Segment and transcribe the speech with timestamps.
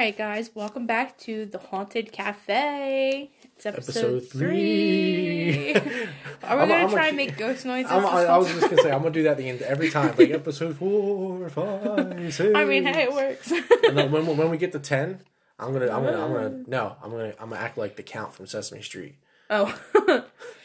[0.00, 3.30] right, guys, welcome back to the Haunted Cafe.
[3.54, 5.74] It's episode, Episode three.
[6.42, 7.92] Are we I'm- gonna try a- and make ghost noises?
[7.92, 10.30] I, I was just gonna say I'm gonna do that the end every time, like
[10.30, 12.50] episode four, five, six.
[12.56, 13.52] I mean, hey, it works.
[13.90, 15.20] And then when, when we get to ten,
[15.58, 18.32] I'm gonna, I'm gonna, I'm gonna, no, I'm gonna, I'm gonna act like the count
[18.32, 19.16] from Sesame Street.
[19.50, 19.66] oh,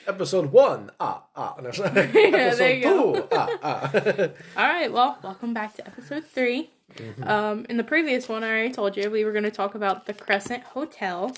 [0.08, 1.56] Episode one, ah, ah.
[1.62, 1.92] No, sorry.
[2.14, 3.14] Yeah, episode there you go.
[3.16, 3.92] two, ah, ah.
[4.58, 4.92] all right.
[4.92, 7.24] Well, welcome back to episode 3 Mm-hmm.
[7.28, 10.06] Um, in the previous one, I already told you we were going to talk about
[10.06, 11.36] the Crescent Hotel.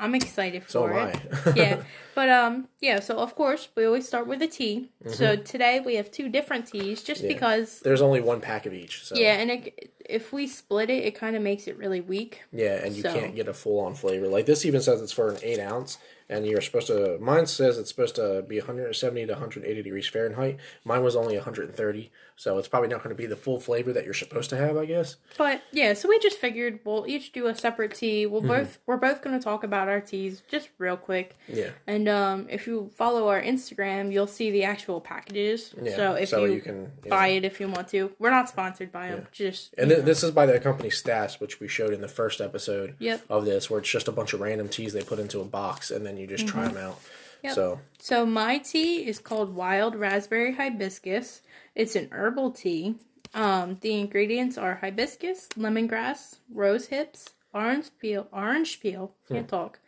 [0.00, 0.70] I'm excited Mm-hmm.
[0.70, 1.20] So for am it.
[1.46, 1.52] I.
[1.54, 1.82] yeah,
[2.14, 2.98] but um, yeah.
[2.98, 4.90] So of course, we always start with a tea.
[5.06, 7.28] So today we have two different teas, just Mm-hmm.
[7.30, 7.34] Yeah.
[7.34, 7.80] because.
[7.80, 11.14] There's only one pack of each, so Yeah, and it, if we split it, it
[11.14, 12.42] kind of makes it really weak.
[12.50, 14.26] Yeah, and you So- can't get a full on flavor.
[14.28, 15.98] Like this even says it's for an eight ounce,
[16.30, 17.18] and you're supposed to.
[17.20, 20.58] Mine says it's supposed to be 170 to 180 degrees Fahrenheit.
[20.84, 22.10] Mine was only 130,
[22.40, 24.74] so it's probably not going to be the full flavor that you're supposed to have,
[24.78, 25.16] I guess.
[25.36, 28.24] But yeah, so we just figured we'll each do a separate tea.
[28.24, 28.48] We'll Mm-hmm.
[28.48, 31.36] both we're both going to talk about our teas just real quick.
[31.46, 35.74] Yeah, And um, if you follow our Instagram, you'll see the actual packages.
[35.82, 35.94] yeah.
[35.96, 37.10] So if you, can yeah.
[37.10, 39.26] buy it if you want to, we're not sponsored by them.
[39.32, 42.40] Just And th- this is by the company Stash, which we showed in the first
[42.40, 43.22] episode Yep.
[43.28, 45.90] of this, where it's just a bunch of random teas they put into a box,
[45.90, 46.94] and then you just try them out.
[46.96, 47.16] Mm-hmm.
[47.42, 47.54] Yep.
[47.54, 51.42] So so my tea is called Wild Raspberry Hibiscus.
[51.74, 52.96] It's an herbal tea.
[53.34, 59.56] Um, the ingredients are hibiscus, lemongrass, rose hips, orange peel, orange peel, can't Hmm.
[59.56, 59.78] talk,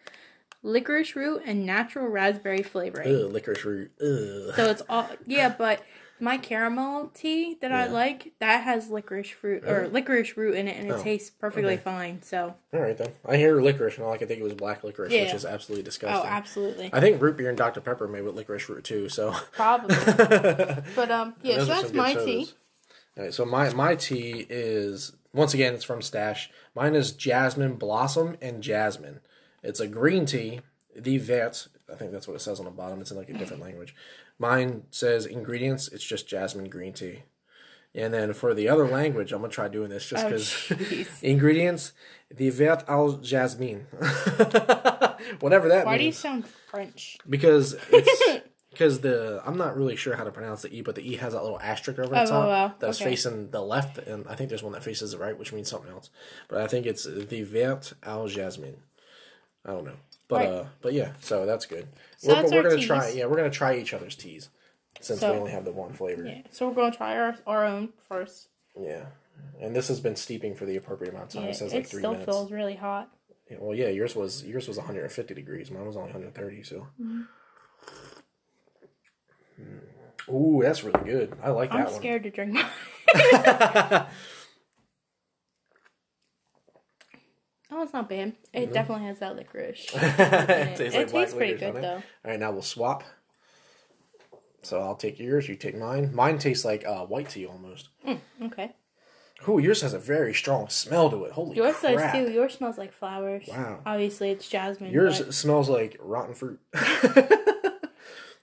[0.63, 3.15] licorice root, and natural raspberry flavoring.
[3.25, 3.91] ugh, licorice root.
[4.01, 4.55] Ugh.
[4.55, 5.83] So it's all yeah, but
[6.23, 10.77] my caramel tea that I like that has licorice fruit or licorice root in it,
[10.79, 11.83] and it Oh, tastes perfectly okay.
[11.83, 12.23] fine.
[12.23, 13.11] So All right then.
[13.27, 15.83] I hear licorice, and all I can think of was black licorice, which is absolutely
[15.83, 16.15] disgusting.
[16.17, 16.37] oh, disgusting.
[16.39, 19.09] absolutely, I think root beer and Dr Pepper made with licorice root too.
[19.09, 19.35] So.
[19.53, 19.97] probably.
[20.95, 22.25] But um, yeah, so that's my sodas.
[22.27, 22.49] tea.
[23.19, 26.51] All right, so my my tea is once again it's from Stash.
[26.75, 29.21] Mine is jasmine blossom and jasmine.
[29.63, 30.61] It's a green tea.
[30.95, 33.01] The vet, I think that's what it says on the bottom.
[33.01, 33.95] It's in like a different language.
[34.39, 35.89] Mine says ingredients.
[35.89, 37.23] It's just jasmine green tea.
[37.95, 41.23] And then for the other language, I'm gonna try doing this just Oh, because jeez.
[41.23, 41.93] ingredients.
[42.35, 43.87] The vet al jasmine,
[45.41, 47.19] whatever that Why do you sound French?
[47.29, 51.07] because it's because the I'm not really sure how to pronounce the e, but the
[51.07, 52.73] e has that little asterisk over the Oh, top oh, wow.
[52.79, 53.11] that's Okay.
[53.11, 55.91] facing the left, and I think there's one that faces the right, which means something
[55.91, 56.09] else.
[56.49, 58.79] But I think it's the Vert al Jasmine.
[59.67, 59.97] I don't know,
[60.33, 60.49] but Right.
[60.49, 61.89] uh, but yeah, so that's good.
[62.17, 62.87] So we're that's we're gonna teas.
[62.87, 64.49] try, yeah, we're gonna try each other's teas
[65.01, 66.25] since So- we only have the one flavor.
[66.25, 68.49] Yeah, so we're gonna try our our own first.
[68.79, 69.07] Yeah.
[69.61, 71.45] And this has been steeping for the appropriate amount of time.
[71.45, 72.27] Yeah, it says it like three still minutes.
[72.31, 73.11] feels really hot.
[73.51, 75.71] Yeah, well, yeah, yours was yours was 150 degrees.
[75.71, 76.63] Mine was only 130.
[76.63, 76.87] So.
[77.01, 77.23] Mm-hmm.
[79.61, 80.33] Mm.
[80.33, 81.37] Ooh, that's really good.
[81.43, 81.89] I like that.
[81.89, 82.65] I'm scared to drink mine.
[83.15, 84.07] one.
[87.73, 88.35] Oh, it's not bad.
[88.53, 89.87] It definitely has that licorice.
[89.95, 91.95] it it tastes, like black tastes pretty good though.
[91.97, 93.03] All right, now we'll swap.
[94.63, 95.49] So I'll take yours.
[95.49, 96.15] You take mine.
[96.15, 97.89] Mine tastes like uh, white tea almost.
[98.41, 98.73] Okay.
[99.49, 101.33] Ooh, yours has a very strong smell to it.
[101.33, 102.31] Holy Yours does too.
[102.31, 103.45] Yours smells like flowers.
[103.49, 103.81] Wow.
[103.85, 104.93] Obviously, it's jasmine.
[104.93, 106.61] Yours but- smells like rotten fruit.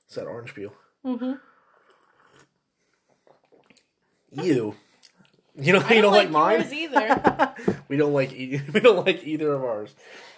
[0.09, 0.73] It's that orange peel.
[1.05, 1.33] Mm-hmm.
[4.41, 4.75] Ew.
[5.61, 6.73] You know, I you don't like, yours mine.
[6.73, 7.53] either.
[7.89, 9.95] We don't like e- we don't like either of ours.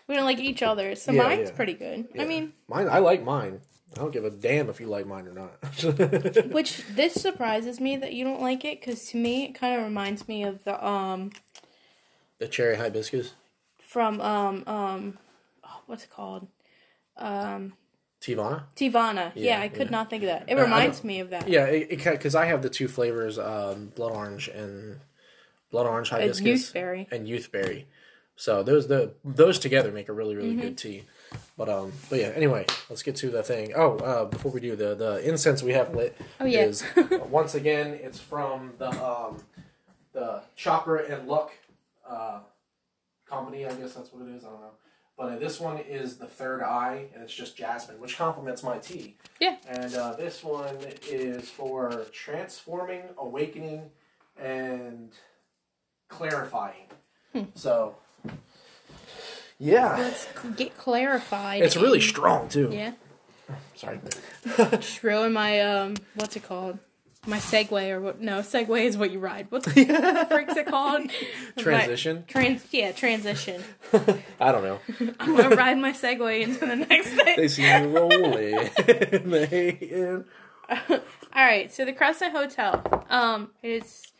[0.07, 1.55] we don't like each other, so Yeah, mine's yeah.
[1.55, 2.07] pretty good.
[2.17, 2.87] I mean, mine.
[2.89, 3.59] I like mine.
[3.93, 5.51] I don't give a damn if you like mine or not.
[6.51, 9.83] which this surprises me that you don't like it because to me it kind of
[9.83, 11.31] reminds me of the um
[12.39, 13.33] the cherry hibiscus,
[13.79, 15.17] from um um
[15.65, 16.47] oh, what's it called
[17.17, 17.73] um
[18.21, 18.63] Teavana.
[18.75, 19.31] Teavana.
[19.35, 19.91] Yeah, Yeah, I could yeah.
[19.91, 20.45] not think of that.
[20.47, 21.47] It reminds me of that.
[21.49, 24.99] Yeah, it because I have the two flavors, um, blood orange and
[25.71, 27.11] blood orange hibiscus youthberry.
[27.11, 27.85] and youthberry.
[28.35, 30.61] So those the those together make a really really Mm-hmm.
[30.61, 31.03] good tea.
[31.57, 32.27] But um, but yeah.
[32.35, 33.71] Anyway, let's get to the thing.
[33.75, 36.61] Oh, uh, before we do the the incense we have lit Oh, yeah.
[36.65, 39.37] is uh, once again it's from the um
[40.13, 41.51] the chakra and luck
[42.07, 42.39] uh
[43.29, 43.65] company.
[43.65, 44.43] I guess that's what it is.
[44.43, 44.71] I don't know.
[45.17, 48.77] But uh, this one is the third eye, and it's just jasmine, which complements my
[48.79, 49.17] tea.
[49.39, 49.57] Yeah.
[49.69, 50.75] And uh, this one
[51.07, 53.91] is for transforming, awakening,
[54.41, 55.11] and
[56.11, 56.75] clarifying.
[57.33, 57.43] Hmm.
[57.55, 57.95] So,
[59.57, 60.27] yeah, Let's
[60.57, 61.61] get clarified.
[61.63, 62.69] it's really strong too.
[62.71, 62.91] Yeah.
[63.75, 63.99] Sorry.
[64.57, 66.79] Just ruin my um what's it called?
[67.27, 68.19] My Segway or what?
[68.19, 69.45] No, Segway is what you ride.
[69.51, 71.11] What the, what frick's it called?
[71.57, 72.17] Transition.
[72.17, 72.65] My- trans.
[72.71, 73.63] Yeah, transition.
[74.39, 74.79] I don't know.
[75.19, 77.35] I'm gonna ride my Segway into the next thing.
[77.37, 78.69] They see me rolling.
[78.87, 80.23] They-
[80.89, 83.05] All right, so the Crescent Hotel.
[83.09, 84.10] Um, it's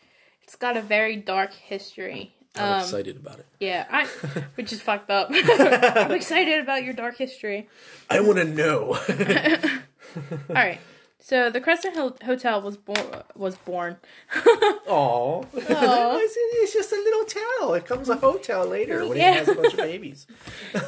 [0.51, 2.35] it's got a very dark history.
[2.57, 3.45] I'm Um, excited about it.
[3.61, 4.05] Yeah, I,
[4.55, 5.29] which is fucked up.
[5.33, 7.69] I'm excited about your dark history.
[8.09, 8.99] I want to know.
[10.49, 10.79] All right.
[11.19, 13.05] So the Crescent Hill Hotel was born
[13.35, 13.95] was born.
[14.35, 15.41] Aw.
[15.53, 17.77] it's, it's just a little town.
[17.77, 19.31] It comes a hotel later when Yeah.
[19.31, 20.27] he has a bunch of babies.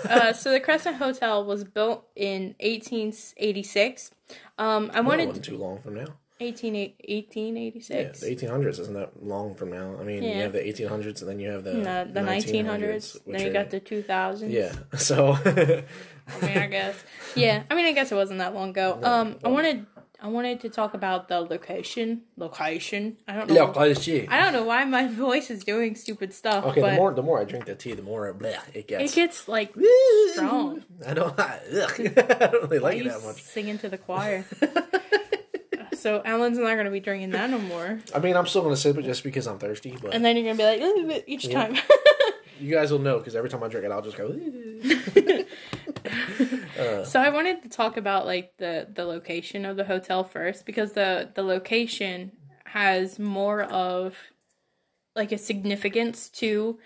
[0.09, 4.11] Uh, so the Crescent Hotel was built in 1886.
[4.57, 6.07] Um, I wanted wasn't too long from now.
[6.39, 8.19] 18, Yeah, 1886.
[8.19, 9.95] the 1800s isn't that long from now.
[9.99, 13.13] I mean, you have the 1800s and then you have the, the, the 1900s.
[13.25, 14.51] which Then you are- got the 2000s.
[14.51, 15.33] Yeah, so.
[15.45, 16.95] I mean, I guess.
[17.35, 18.99] Yeah, I mean, I guess it wasn't that long ago.
[19.03, 19.85] Um, I wanted,
[20.21, 22.21] I wanted to talk about the location.
[22.37, 23.17] Location.
[23.27, 23.53] I don't know.
[23.65, 26.63] Look, I don't know why my voice is doing stupid stuff.
[26.65, 29.11] Okay, but the more the more I drink the tea, the more bleh, it gets.
[29.11, 29.15] it gets.
[29.15, 29.73] gets like
[30.31, 30.83] strong.
[31.07, 31.37] I don't.
[31.37, 31.59] I,
[31.99, 33.41] I don't really like it that much.
[33.43, 34.45] singing to the choir?
[36.03, 38.97] So Alan's not gonna be drinking that no more, I mean, I'm still gonna sip
[38.97, 41.67] it just because I'm thirsty, but and then you're gonna be like each Yeah.
[41.67, 41.77] time.
[42.59, 44.27] you guys will know because every time I drink it, I'll just go.
[47.05, 50.91] so I wanted to talk about like the the location of the hotel first because
[50.91, 52.33] the the location
[52.65, 54.17] has more of
[55.15, 56.79] like a significance to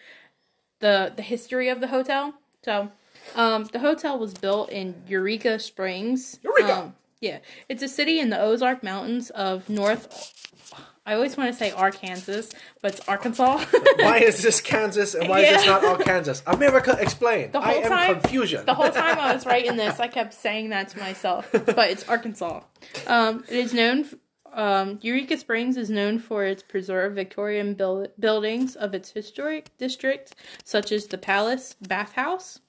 [0.79, 2.35] the the history of the hotel.
[2.63, 2.91] So,
[3.35, 6.39] um, the hotel was built in Eureka Springs.
[6.43, 6.77] Eureka!
[6.77, 10.33] Um, yeah, it's a city in the Ozark Mountains of North.
[11.05, 12.41] I always want to say Arkansas,
[12.81, 13.63] but it's Arkansas.
[13.99, 16.41] why is this Kansas and why is this not Arkansas?
[16.45, 17.51] America, explain.
[17.51, 18.65] The I whole am time- confusion.
[18.65, 22.07] the whole time I was writing this, I kept saying that to myself, but it's
[22.09, 22.61] Arkansas.
[23.07, 24.05] Um, it is known.
[24.53, 30.35] Um, Eureka Springs is known for its preserved Victorian buil- buildings of its historic district,
[30.65, 32.59] such as the Palace Bathhouse,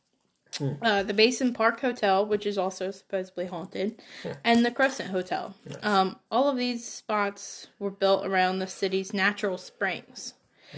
[0.83, 4.01] uh, the Basin Park Hotel, which is also supposedly haunted,
[4.45, 5.55] and the Crescent Hotel.
[5.83, 10.35] Um, all of these spots were built around the city's natural springs.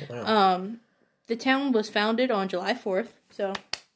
[0.09, 0.55] Wow.
[0.55, 0.81] Um,
[1.27, 3.53] the town was founded on July 4th, so,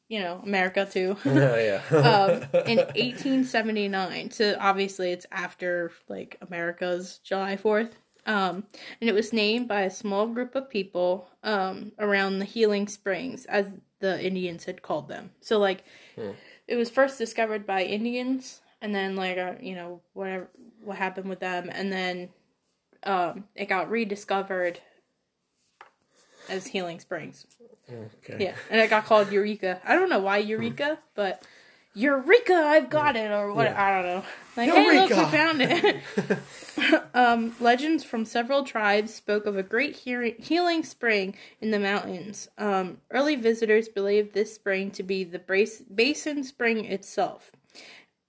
[0.09, 1.17] you know, America too.
[1.25, 1.97] yeah, yeah.
[2.53, 4.31] um, in 1879.
[4.31, 7.93] So obviously it's after like America's July 4th.
[8.27, 8.65] Um,
[9.01, 13.45] and it was named by a small group of people um, around the Healing Springs,
[13.47, 13.67] as
[14.05, 15.31] the Indians had called them.
[15.41, 15.83] So like,
[16.69, 20.49] it was first discovered by Indians, and then like uh, you know whatever
[20.83, 22.29] what happened with them, and then
[23.05, 24.81] um, it got rediscovered
[26.51, 27.47] as Healing Springs.
[27.91, 28.45] okay.
[28.45, 29.81] Yeah, and it got called Eureka.
[29.87, 31.43] I don't know why Eureka, but
[31.95, 33.69] Eureka, I've got it, or what?
[33.69, 34.25] I don't know.
[34.57, 36.03] Like, hey, look, we found it.
[37.15, 42.49] um, legends from several tribes spoke of a great hearing, healing spring in the mountains.
[42.59, 47.53] Um, early visitors believed this spring to be the Brace, Basin Spring itself.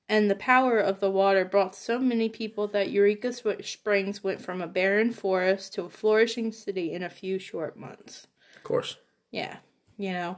[0.07, 3.33] And the power of the water brought so many people that Eureka
[3.63, 8.27] Springs went from a barren forest to a flourishing city in a few short months
[8.55, 8.97] Of course.
[9.31, 9.57] yeah
[9.97, 10.37] you know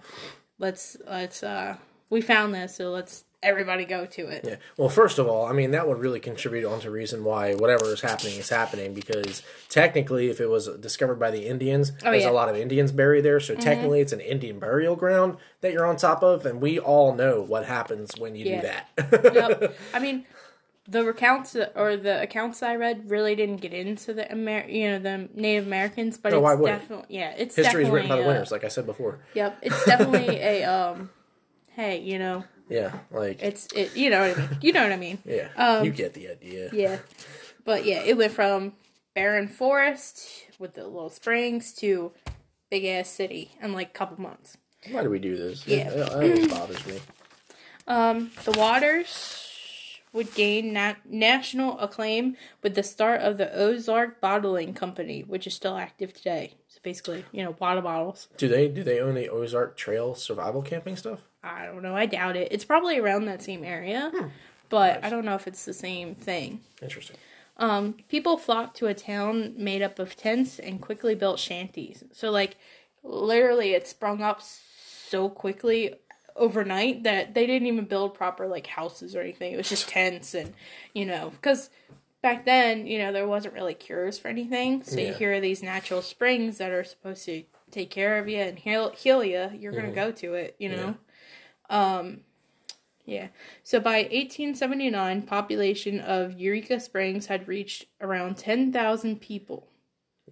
[0.59, 1.75] let's let's uh
[2.09, 4.55] we found this so let's everybody go to it Yeah.
[4.77, 8.01] Well, first of all, I mean that would really contribute onto reason why whatever is
[8.01, 12.19] happening is happening because technically, if it was discovered by the Indians, there's Oh, yeah.
[12.21, 12.29] Mm-hmm.
[12.29, 15.85] a lot of Indians buried there, so technically it's an Indian burial ground that you're
[15.85, 18.61] on top of, and we all know what happens when you Yeah.
[18.97, 19.33] do that.
[19.35, 19.77] yep.
[19.93, 20.25] i mean
[20.89, 24.99] the recounts or the accounts i read really didn't get into the Amer- you know
[24.99, 28.15] the native americans but No, it's why would definitely yeah it's History is written by
[28.15, 29.19] the uh, winners, like I said before.
[29.35, 31.09] yep it's definitely a um
[31.77, 34.91] hey you know Yeah, like it's it you know what i mean you know what
[34.91, 36.69] i mean yeah, um, you get the idea.
[36.73, 36.97] Yeah.
[37.63, 38.73] But yeah, it went from
[39.15, 42.11] barren forest with the little springs to
[42.69, 44.57] big ass city in like a couple months.
[44.91, 45.65] Why do we do this?
[45.67, 45.89] Yeah.
[45.89, 46.99] It, it always bothers me.
[47.87, 49.43] Um, the waters
[50.13, 55.53] would gain na- national acclaim with the start of the Ozark Bottling Company, which is
[55.53, 56.53] still active today.
[56.69, 58.29] So basically, you know, water bottles.
[58.37, 61.19] Do they do they own the Ozark Trail survival camping stuff?
[61.47, 61.95] I don't know.
[61.95, 62.49] I doubt it.
[62.51, 64.11] It's probably around that same area,
[64.69, 66.61] but I don't know if it's the same thing.
[66.81, 67.17] Interesting.
[67.57, 72.03] Um, people flocked to a town made up of tents and quickly built shanties.
[72.11, 72.57] So, like,
[73.03, 75.95] literally, it sprung up so quickly
[76.35, 79.53] overnight that they didn't even build proper like houses or anything.
[79.53, 80.53] It was just tents and
[80.93, 81.71] you know because
[82.21, 84.83] back then you know there wasn't really cures for anything.
[84.83, 85.13] So you Yeah.
[85.13, 89.23] hear these natural springs that are supposed to take care of you and heal heal
[89.23, 89.49] you.
[89.57, 90.95] You're gonna go to it, you know.
[91.69, 92.21] Um,
[93.05, 93.27] yeah.
[93.63, 99.67] So by 1879, population of Eureka Springs had reached around 10,000 people.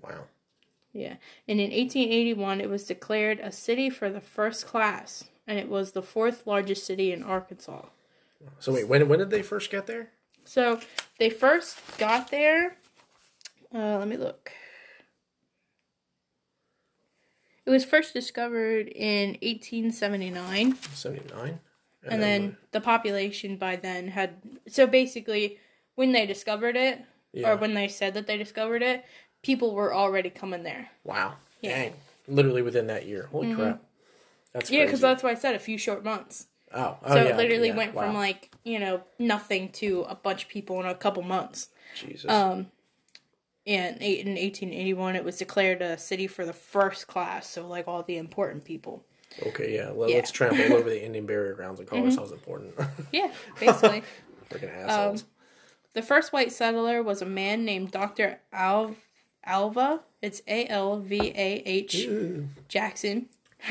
[0.01, 0.25] Wow.
[0.91, 1.15] Yeah.
[1.47, 5.91] And in 1881, it was declared a city for the first class, and it was
[5.91, 7.85] the fourth largest city in Arkansas.
[8.59, 10.09] So wait, when when did they first get there?
[10.43, 10.79] So
[11.19, 12.77] they first got there.
[13.73, 14.51] Uh, let me look.
[17.65, 21.59] It was first discovered in 1879, Seventy nine.
[22.07, 24.35] and then the population by then had.
[24.67, 25.57] So basically,
[25.95, 27.01] when they discovered it,
[27.33, 27.51] Yeah.
[27.51, 29.03] or when they said that they discovered it,
[29.41, 30.89] people were already coming there.
[31.03, 31.75] wow, Yeah.
[31.89, 31.93] Dang,
[32.27, 33.27] literally within that year.
[33.31, 33.81] Holy crap,
[34.53, 35.13] that's Yeah, because crazy.
[35.13, 36.47] that's why I said a few short months.
[36.73, 38.03] oh, oh So yeah, it literally yeah, went wow.
[38.03, 41.69] from like you know nothing to a bunch of people in a couple months.
[41.95, 42.29] Jesus.
[42.29, 42.67] Um,
[43.67, 47.87] and eight- in 1881, it was declared a city for the first class, so like
[47.87, 49.03] all the important people.
[49.47, 49.89] okay, yeah.
[49.89, 50.15] Let, yeah.
[50.17, 52.07] Let's trample over the Indian burial grounds and call Mm-hmm.
[52.09, 52.73] ourselves important.
[53.11, 54.03] Yeah, basically.
[54.49, 55.21] Freaking assholes.
[55.23, 55.27] Um,
[55.93, 58.39] the first white settler was a man named Dr.
[58.53, 58.95] Al-
[59.43, 60.01] Alva.
[60.21, 62.07] It's A L V A H
[62.67, 63.29] Jackson,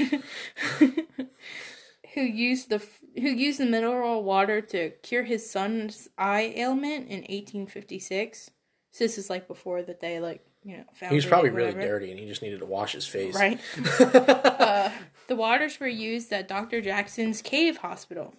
[2.15, 2.83] who used the
[3.17, 8.51] who used the mineral water to cure his son's eye ailment in 1856.
[8.95, 11.11] So this is like before that they like you know found.
[11.11, 13.35] he was probably really dirty, and he just needed to wash his face.
[13.35, 13.59] Right.
[14.01, 14.89] uh,
[15.27, 16.81] the waters were used at Dr.
[16.81, 18.37] Jackson's Cave Hospital.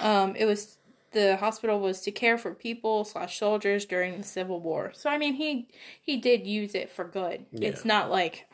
[0.00, 0.78] Um, it was
[1.10, 4.92] the hospital was to care for people slash soldiers during the Civil War.
[4.94, 5.66] So I mean, he
[6.00, 7.46] he did use it for good.
[7.52, 8.47] It's not like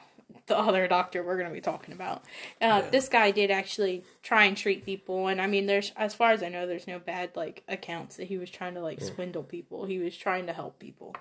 [0.47, 2.23] the other doctor we're going to be talking about.
[2.61, 6.33] Uh, This guy did actually try and treat people, and I mean, there's as far
[6.33, 9.43] as I know, there's no bad like accounts that he was trying to like swindle
[9.43, 9.87] people.
[9.87, 11.15] He was trying to help people.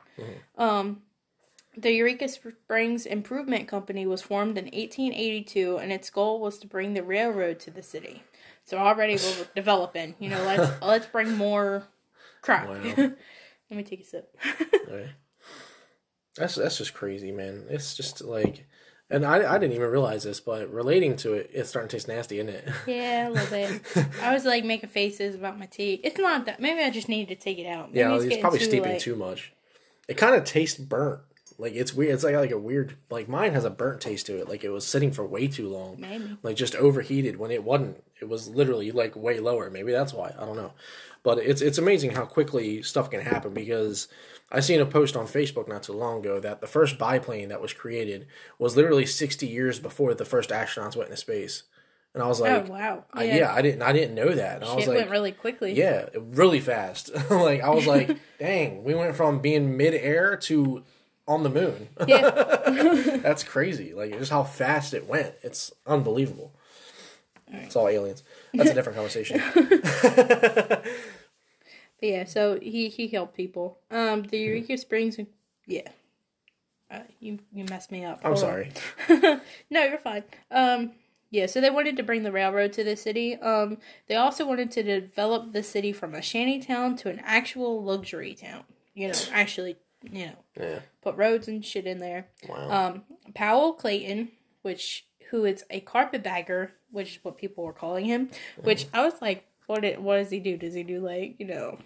[0.58, 1.02] Um,
[1.76, 6.94] the Eureka Springs Improvement Company was formed in 1882, and its goal was to bring
[6.94, 8.24] the railroad to the city.
[8.66, 10.16] So already we're developing.
[10.20, 11.88] You know, let's let's bring more
[12.42, 12.68] crap.
[12.70, 12.76] Wow.
[13.70, 14.38] Let me take a sip.
[14.92, 15.10] Right.
[16.36, 17.66] That's that's just crazy, man.
[17.70, 18.66] It's just like,
[19.14, 22.08] and I, I didn't even realize this, but relating to it, it's starting to taste
[22.08, 22.68] nasty, isn't it?
[22.88, 23.82] yeah, a little bit.
[24.22, 26.02] I was like making faces about my tea.
[26.04, 26.60] It's not that.
[26.60, 27.90] Maybe I just needed to take it out.
[27.90, 29.54] Maybe yeah, it's, getting probably too, steeping like- too much.
[30.08, 31.22] It kind of tastes burnt.
[31.60, 32.16] Like it's weird.
[32.16, 32.98] It's like like a weird.
[33.12, 34.50] Like mine has a burnt taste to it.
[34.50, 35.98] Like it was sitting for way too long.
[36.00, 36.36] Maybe.
[36.42, 38.04] Like just overheated when it wasn't.
[38.20, 39.70] It was literally like way lower.
[39.70, 40.34] Maybe that's why.
[40.38, 40.74] I don't know.
[41.24, 44.08] But it's it's amazing how quickly stuff can happen because
[44.52, 47.62] I seen a post on Facebook not too long ago that the first biplane that
[47.62, 48.28] was created
[48.60, 51.64] was literally 60 years before the first astronauts went into space.
[52.14, 53.06] And I was like, oh wow.
[53.14, 53.54] I- yeah.
[53.54, 54.58] I didn't I didn't know that.
[54.62, 55.74] And I was like, went really quickly.
[55.74, 57.10] yeah, really fast.
[57.32, 60.84] like I was like, dang, we went from being mid-air to
[61.26, 61.88] on the moon.
[62.06, 62.30] Yeah.
[63.24, 63.94] That's crazy.
[63.94, 65.36] Like just how fast it went.
[65.42, 66.52] It's unbelievable.
[67.56, 68.24] It's all aliens.
[68.54, 69.40] That's a different conversation.
[72.04, 73.80] Yeah, so he he helped people.
[73.90, 75.18] Um, the Eureka Springs,
[75.66, 75.88] yeah.
[76.92, 78.20] Uh, you you messed me up.
[78.26, 78.72] I'm Hold sorry.
[79.70, 80.24] no, you're fine.
[80.52, 80.92] Um,
[81.32, 83.38] yeah, so they wanted to bring the railroad to the city.
[83.38, 87.82] Um, they also wanted to develop the city from a shanty town to an actual
[87.82, 88.66] luxury town.
[88.94, 90.80] You know, actually, you know, Yeah.
[91.02, 92.28] put roads and shit in there.
[92.50, 92.70] Wow.
[92.70, 94.30] Um, Powell Clayton,
[94.62, 98.30] which who is a carpetbagger, which is what people were calling him.
[98.62, 99.82] Which I was like, what?
[99.84, 100.58] Did, what does he do?
[100.58, 101.80] Does he do like you know?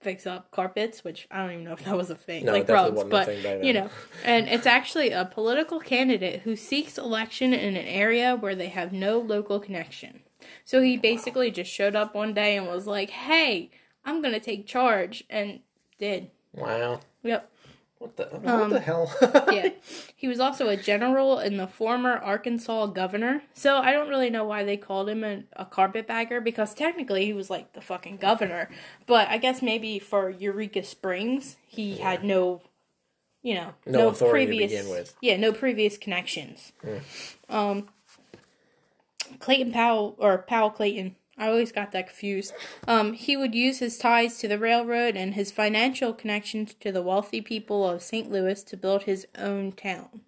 [0.00, 2.68] Fix up carpets, which I don't even know if that was a thing, No, like
[2.68, 3.28] rugs, but
[3.62, 3.90] you know,
[4.24, 8.92] and it's actually a political candidate who seeks election in an area where they have
[8.92, 10.20] no local connection.
[10.64, 13.70] So he basically just showed up one day and was like, "Hey,
[14.04, 15.60] I'm gonna take charge," and
[15.98, 16.30] did.
[16.52, 17.00] wow.
[17.22, 17.50] Yep.
[17.98, 19.10] What the what Um, the hell?
[19.52, 19.70] Yeah.
[20.18, 23.42] He was also a general and the former Arkansas governor.
[23.52, 27.32] So I don't really know why they called him a, a carpetbagger because technically he
[27.34, 28.70] was like the fucking governor.
[29.06, 32.62] But I guess maybe for Eureka Springs, he had no,
[33.42, 35.16] you know, No no, authority to previous, begin with.
[35.20, 36.72] yeah, no previous connections.
[37.50, 37.88] Um,
[39.38, 41.16] Clayton Powell or Powell Clayton.
[41.38, 42.54] I always got that confused.
[42.88, 47.02] Um, he would use his ties to the railroad and his financial connections to the
[47.02, 48.30] wealthy people of St.
[48.30, 50.22] Louis to build his own town.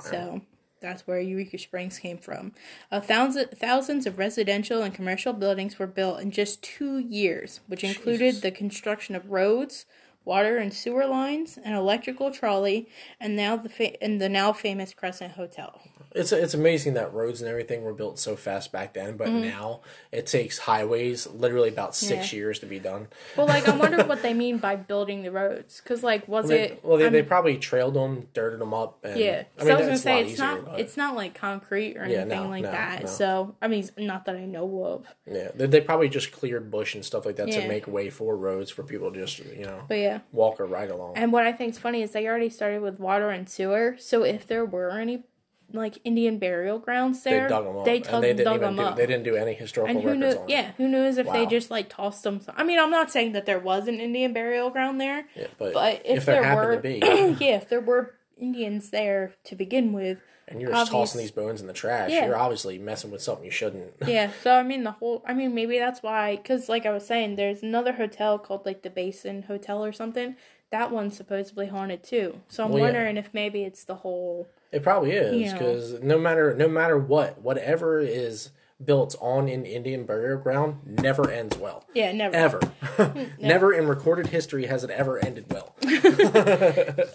[0.00, 0.42] So
[0.80, 2.52] that's where Eureka Springs came from.
[2.90, 7.84] A thousand, thousands of residential and commercial buildings were built in just two years, which
[7.84, 8.42] included Jesus.
[8.42, 9.86] the construction of roads,
[10.28, 12.86] water and sewer lines, an electrical trolley,
[13.18, 15.80] and now the fa- and the now famous Crescent Hotel.
[16.14, 19.80] It's it's amazing that roads and everything were built so fast back then, but now
[20.12, 22.36] it takes highways literally about six Mm-hmm.
[22.36, 22.40] Yeah.
[22.40, 23.08] years to be done.
[23.36, 26.62] Well, like I wonder what they mean by building the roads, because like was They,
[26.70, 26.80] it?
[26.82, 29.44] well, they, they probably trailed them, dirted them up, and yeah.
[29.58, 32.06] I So I was gonna say it's easier, not but- it's not like concrete or
[32.06, 33.02] Yeah, anything no, like no, that.
[33.02, 33.08] no.
[33.08, 35.06] So I mean, not that I know of.
[35.30, 37.60] Yeah, they, they probably just cleared bush and stuff like that Yeah.
[37.62, 40.17] to make way for roads for people to just you know But yeah.
[40.32, 41.16] Walk or ride along.
[41.16, 43.96] And what I think is funny is they already started with water and sewer.
[43.98, 45.24] So if there were any
[45.72, 48.76] like Indian burial grounds there, they dug them up, they tug, they didn't dug them
[48.76, 48.96] do up.
[48.96, 50.40] they didn't do any historical and who records knew?
[50.40, 50.52] on it.
[50.52, 52.40] Yeah, who knows if they just like tossed them?
[52.56, 55.74] I mean, I'm not saying that there was an Indian burial ground there, Yeah, but,
[55.74, 56.98] but if, if there, there, happened were, to be,
[57.44, 60.18] yeah, if there were Indians there to begin with,
[60.50, 62.26] and you're just tossing these bones in the trash, Yeah.
[62.26, 63.92] you're obviously messing with something you shouldn't.
[64.06, 67.06] Yeah, so I mean the whole I mean maybe that's why cuz like I was
[67.06, 70.36] saying there's another hotel called like the Basin Hotel or something.
[70.70, 72.40] That one's supposedly haunted too.
[72.48, 72.84] So I'm Well, yeah.
[72.86, 75.52] wondering if maybe it's the whole It probably is Yeah.
[75.54, 78.50] because no matter no matter what, whatever is
[78.84, 81.84] built on an Indian burial ground never ends well.
[81.94, 82.36] Yeah, never.
[82.36, 82.60] Ever.
[83.40, 85.74] never in recorded history has it ever ended well.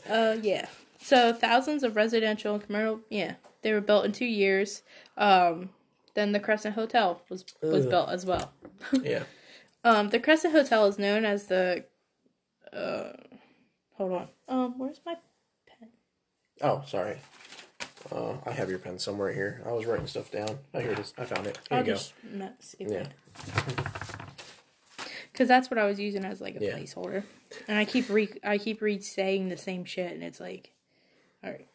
[0.09, 0.65] Uh yeah.
[1.03, 4.81] So thousands of residential and commercial yeah, they were built in 2 years.
[5.17, 5.69] Um
[6.15, 7.89] then the Crescent Hotel was was Ugh.
[7.89, 8.51] built as well.
[9.03, 9.23] yeah.
[9.83, 11.85] Um the Crescent Hotel is known as the
[12.71, 13.13] uh
[13.95, 14.27] hold on.
[14.47, 15.15] Um where's my
[15.67, 15.89] pen?
[16.61, 17.17] Oh, sorry.
[18.11, 19.61] Uh, I have your pen somewhere here.
[19.65, 20.59] I was writing stuff down.
[20.73, 21.13] Oh, here it is.
[21.17, 21.57] I found it.
[21.69, 21.97] Here I'll you go.
[21.97, 23.07] just not see Yeah.
[25.31, 26.77] Because that's what I was using as like a Yeah.
[26.77, 27.23] placeholder,
[27.67, 30.72] and I keep re I keep re saying the same shit, and it's like,
[31.43, 31.67] all right,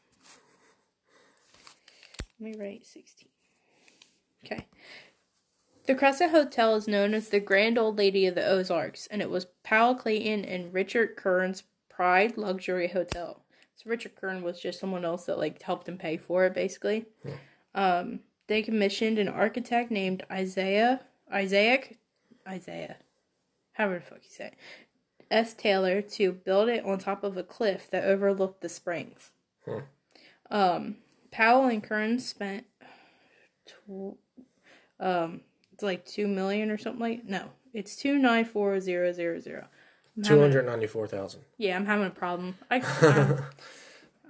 [2.40, 3.28] let me write sixteen.
[4.44, 4.66] Okay.
[5.86, 9.30] The Crescent Hotel is known as the Grand Old Lady of the Ozarks, and it
[9.30, 13.42] was Powell Clayton and Richard Kern's Pride Luxury Hotel.
[13.74, 17.06] So Richard Kern was just someone else that like helped him pay for it, basically.
[17.24, 17.36] Yeah.
[17.74, 21.00] Um, they commissioned an architect named Isaiah
[21.32, 21.98] Isaac
[22.46, 22.96] Isaiah,
[23.72, 24.54] however the fuck you say, it,
[25.30, 25.54] S.
[25.54, 29.30] Taylor to build it on top of a cliff that overlooked the springs.
[29.70, 30.54] Hmm.
[30.54, 30.96] Um,
[31.30, 32.64] Powell and Kern spent,
[33.66, 34.16] tw-
[35.00, 39.38] um, it's like two million or something like no, it's two nine four zero zero
[39.40, 39.66] zero.
[40.24, 42.56] Two hundred ninety-four thousand, Yeah, I'm having a problem.
[42.70, 43.44] I, I'm,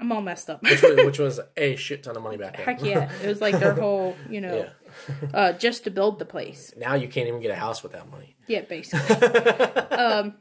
[0.01, 0.63] I'm all messed up.
[0.63, 2.67] which was, which was a shit ton of money back then.
[2.67, 4.67] Heck yeah, it was like their whole, you know,
[5.09, 5.29] yeah.
[5.33, 6.75] uh, just to build the place.
[6.77, 8.37] Now you can't even get a house with that money.
[8.47, 9.17] Yeah, basically.
[9.97, 10.35] um,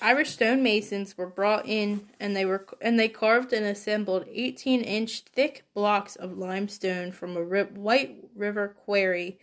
[0.00, 5.64] Irish stonemasons were brought in, and they were and they carved and assembled 18-inch thick
[5.74, 9.38] blocks of limestone from a White River quarry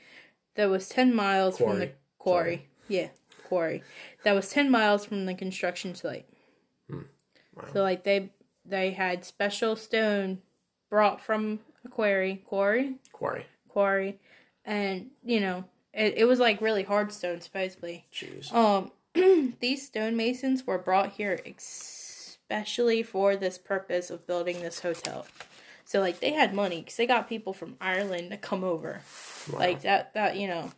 [0.56, 2.58] that was 10 miles from the Quarry.
[2.58, 2.68] quarry.
[2.90, 3.08] Yeah,
[3.48, 3.84] quarry
[4.24, 6.26] that was 10 miles from the construction site.
[6.90, 7.02] Hmm.
[7.56, 7.66] Wow.
[7.74, 8.32] So like they
[8.66, 10.40] they had special stone
[10.90, 13.46] brought from a quarry, quarry, Quarry.
[13.70, 14.20] quarry,
[14.66, 15.64] and you know
[15.94, 18.06] it, it was like really hard stone supposedly.
[18.14, 18.54] Jeez.
[18.54, 18.92] Um,
[19.60, 25.26] these stonemasons were brought here especially for this purpose of building this hotel.
[25.86, 29.02] So like they had money because they got people from Ireland to come over.
[29.52, 29.60] Wow.
[29.60, 30.72] Like that that you know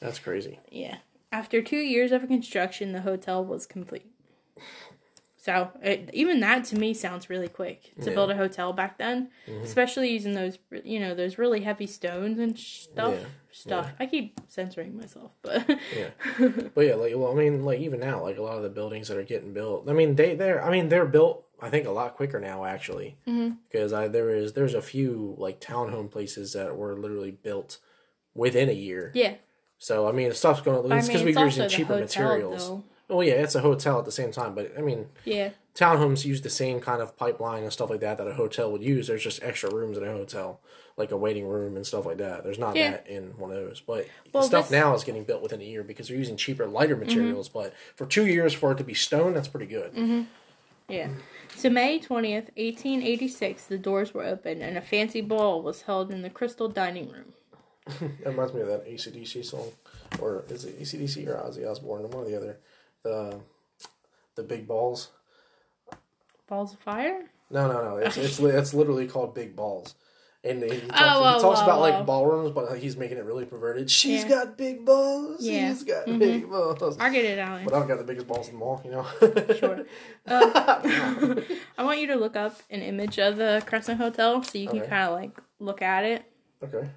[0.00, 0.58] That's crazy.
[0.70, 0.98] yeah.
[1.30, 4.10] After two years of construction, the hotel was complete.
[5.48, 8.04] So it, even that to me sounds really quick to Yeah.
[8.04, 8.14] Mm-hmm.
[8.14, 9.30] build a hotel back then,
[9.62, 13.14] especially using those you know those really heavy stones and stuff.
[13.14, 13.92] Yeah, Stuff.
[13.98, 16.10] I keep censoring myself, but Yeah.
[16.74, 19.08] But yeah, like well, I mean, like even now, like a lot of the buildings
[19.08, 21.46] that are getting built, I mean, they they're I mean they're built.
[21.62, 25.60] I think a lot quicker now actually, because I there is there's a few like
[25.62, 27.78] townhome places that were literally built
[28.34, 29.12] within a year.
[29.14, 29.34] yeah.
[29.78, 32.28] So I mean, stuff's going to I mean, because it's we're also using cheaper hotel,
[32.28, 32.68] materials.
[32.68, 32.84] though.
[33.08, 35.50] Well, yeah, it's a hotel at the same time, but I mean, Yeah.
[35.74, 38.82] townhomes use the same kind of pipeline and stuff like that that a hotel would
[38.82, 39.06] use.
[39.06, 40.60] There's just extra rooms in a hotel,
[40.98, 42.44] like a waiting room and stuff like that.
[42.44, 42.90] There's not Yeah.
[42.90, 43.80] that in one of those.
[43.80, 44.88] But Well, stuff this- Mm-hmm.
[44.90, 47.48] now is getting built within a year because they're using cheaper, lighter materials.
[47.48, 49.92] But for two years for it to be stone, that's pretty good.
[49.94, 50.22] Mm-hmm.
[50.90, 51.08] Yeah.
[51.56, 56.22] So May 20th, 1886, the doors were opened and a fancy ball was held in
[56.22, 57.32] the Crystal Dining Room.
[58.22, 59.72] That reminds me of that ACDC song,
[60.20, 62.02] or is it ACDC or Ozzy Osbourne?
[62.04, 62.58] Or one or the other.
[63.04, 63.40] The
[64.34, 65.10] the big balls.
[66.48, 67.30] Balls of fire?
[67.50, 67.96] No, no, no.
[67.96, 69.94] It's it's it's literally called Big Balls.
[70.44, 71.80] And he talks, Oh, he oh, talks oh, about oh.
[71.80, 73.90] like ballrooms, but he's making it really perverted.
[73.90, 74.28] She's Yeah.
[74.28, 75.42] got big balls.
[75.42, 75.68] Yeah.
[75.70, 76.18] She's got Mhm.
[76.20, 76.96] big balls.
[77.00, 77.64] I get it, Alan.
[77.64, 79.04] But I've got the biggest balls in the mall, you know.
[79.56, 79.84] Sure.
[80.26, 80.52] Um,
[81.78, 84.80] I want you to look up an image of the Crescent Hotel so you can
[84.80, 84.88] Okay.
[84.88, 86.22] kind of like look at it.
[86.62, 86.88] okay.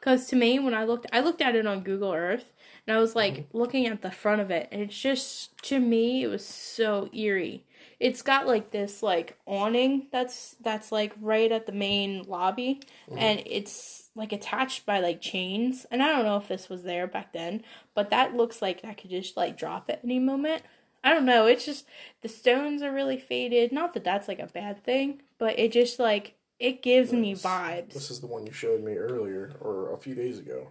[0.00, 2.52] Because to me, when I looked, I looked at it on Google Earth,
[2.90, 3.56] and I was like Mm-hmm.
[3.56, 7.64] looking at the front of it, and it's just to me, it was so eerie.
[8.00, 13.18] It's got like this like awning that's that's like right at the main lobby, Mm-hmm.
[13.18, 15.86] and it's like attached by like chains.
[15.90, 17.62] And I don't know if this was there back then,
[17.94, 20.62] but that looks like that could just like drop at any moment.
[21.04, 21.46] I don't know.
[21.46, 21.86] It's just
[22.22, 23.72] the stones are really faded.
[23.72, 27.94] Not that that's like a bad thing, but it just like it gives me vibes.
[27.94, 30.68] This is the one you showed me earlier, or a few days ago,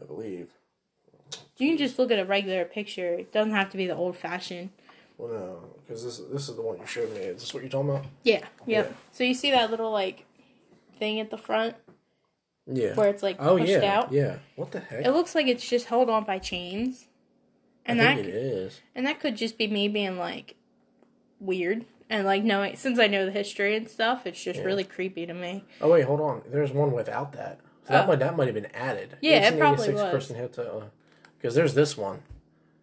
[0.00, 0.48] I believe.
[1.58, 3.14] You can just look at a regular picture.
[3.14, 4.70] It doesn't have to be the old fashioned.
[5.18, 7.20] Well, no, because this this is the one you showed me.
[7.20, 8.06] Is this what you're talking about?
[8.24, 8.44] Yeah.
[8.66, 8.86] Yep.
[8.88, 8.92] Yeah.
[9.12, 10.24] So you see that little like
[10.98, 11.76] thing at the front
[12.66, 12.94] Yeah.
[12.94, 14.12] where it's like oh pushed yeah, out.
[14.12, 14.36] yeah.
[14.56, 15.04] What the heck?
[15.04, 17.06] It looks like it's just held on by chains.
[17.84, 18.80] And I that think it is.
[18.94, 20.54] and that could just be me being like
[21.40, 24.64] weird And like knowing since I know the history and stuff, it's just Yeah.
[24.66, 25.64] really creepy to me.
[25.80, 26.42] Oh wait, hold on.
[26.48, 27.60] There's one without that.
[27.86, 28.08] So that Oh.
[28.08, 29.16] might that might have been added.
[29.20, 30.10] Yeah, it probably 1886 was.
[30.10, 30.90] Crescent Hotel.
[31.42, 32.22] Because there's this one.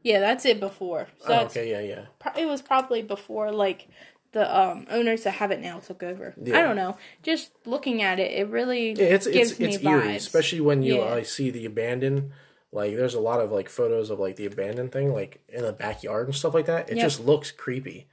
[0.03, 1.07] Yeah, that's it before.
[1.25, 2.05] So Oh, okay, yeah, yeah.
[2.19, 3.87] pro- it was probably before like
[4.33, 6.33] the um, owners that have it now took over.
[6.41, 6.59] Yeah.
[6.59, 6.97] I don't know.
[7.23, 10.03] Just looking at it, it really Yeah, it's gives it's me it's vibes.
[10.05, 11.01] eerie, especially when you Yeah.
[11.01, 12.31] uh, see the abandoned.
[12.71, 15.73] Like, there's a lot of like photos of like the abandoned thing, like in the
[15.73, 16.89] backyard and stuff like that.
[16.89, 17.03] It Yep.
[17.05, 18.07] just looks creepy.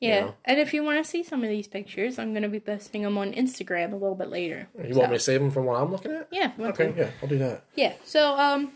[0.00, 0.34] yeah, know?
[0.44, 3.02] and if you want to see some of these pictures, I'm going to be posting
[3.02, 4.66] them on Instagram a little bit later.
[4.84, 6.26] You So, want me to save them from what I'm looking at?
[6.32, 6.98] Yeah, you Okay, to.
[6.98, 7.62] yeah, I'll do that.
[7.76, 7.92] Yeah.
[8.04, 8.72] So um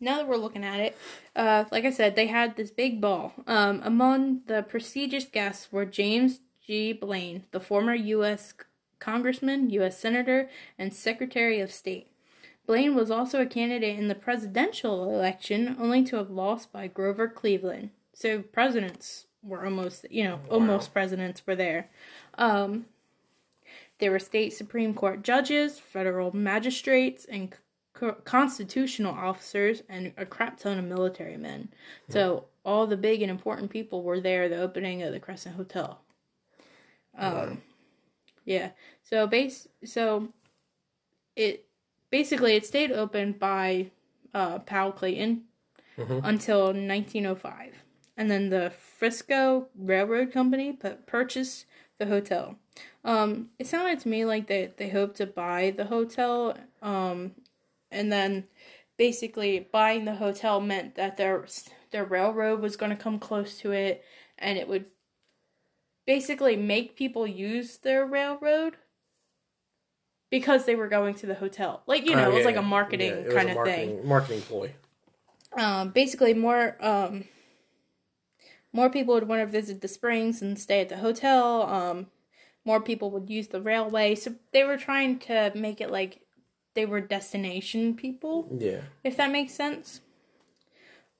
[0.00, 0.96] now that we're looking at it,
[1.36, 3.32] uh like I said, they had this big ball.
[3.46, 6.92] Um among the prestigious guests were James G.
[6.92, 8.54] Blaine, the former US
[8.98, 12.08] congressman, US senator, and secretary of state.
[12.66, 17.26] Blaine was also a candidate in the presidential election only to have lost by Grover
[17.28, 17.90] Cleveland.
[18.12, 21.88] So presidents were almost, you know, almost presidents were there.
[22.38, 22.86] Um
[23.98, 27.54] there were state Supreme Court judges, federal magistrates, and
[28.00, 31.68] co- constitutional officers, and a crap ton of military men.
[32.08, 35.56] So all the big and important people were there at the opening of the Crescent
[35.56, 36.00] Hotel.
[37.16, 37.62] Um,
[38.44, 38.70] yeah.
[39.02, 39.68] So base.
[39.84, 40.28] So
[41.36, 41.66] it
[42.10, 43.90] basically it stayed open by
[44.34, 45.42] uh, Powell Clayton
[46.24, 47.84] until 1905,
[48.16, 51.66] and then the Frisco Railroad Company put, purchased
[51.98, 52.56] the hotel.
[53.04, 57.32] Um, it sounded to me like they they hoped to buy the hotel, um,
[57.90, 58.48] and then
[58.96, 61.46] basically buying the hotel meant that their
[61.90, 64.04] their railroad was going to come close to it,
[64.38, 64.86] and it would
[66.06, 68.76] basically make people use their railroad
[70.30, 71.82] because they were going to the hotel.
[71.86, 74.08] Like you know, Oh, it was like a marketing Yeah, kind a of marketing, thing
[74.08, 74.72] Marketing ploy.
[75.56, 77.24] um, basically more um,
[78.72, 81.62] more people would want to visit the springs and stay at the hotel.
[81.62, 82.06] Um,
[82.64, 86.20] more people would use the railway, so they were trying to make it like
[86.74, 88.82] they were destination people, Yeah.
[89.04, 90.00] if that makes sense.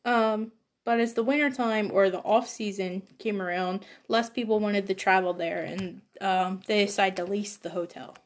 [0.04, 0.52] Um,
[0.84, 5.34] but as the wintertime or the off season came around, less people wanted to travel
[5.34, 8.16] there, and um, they decided to lease the hotel.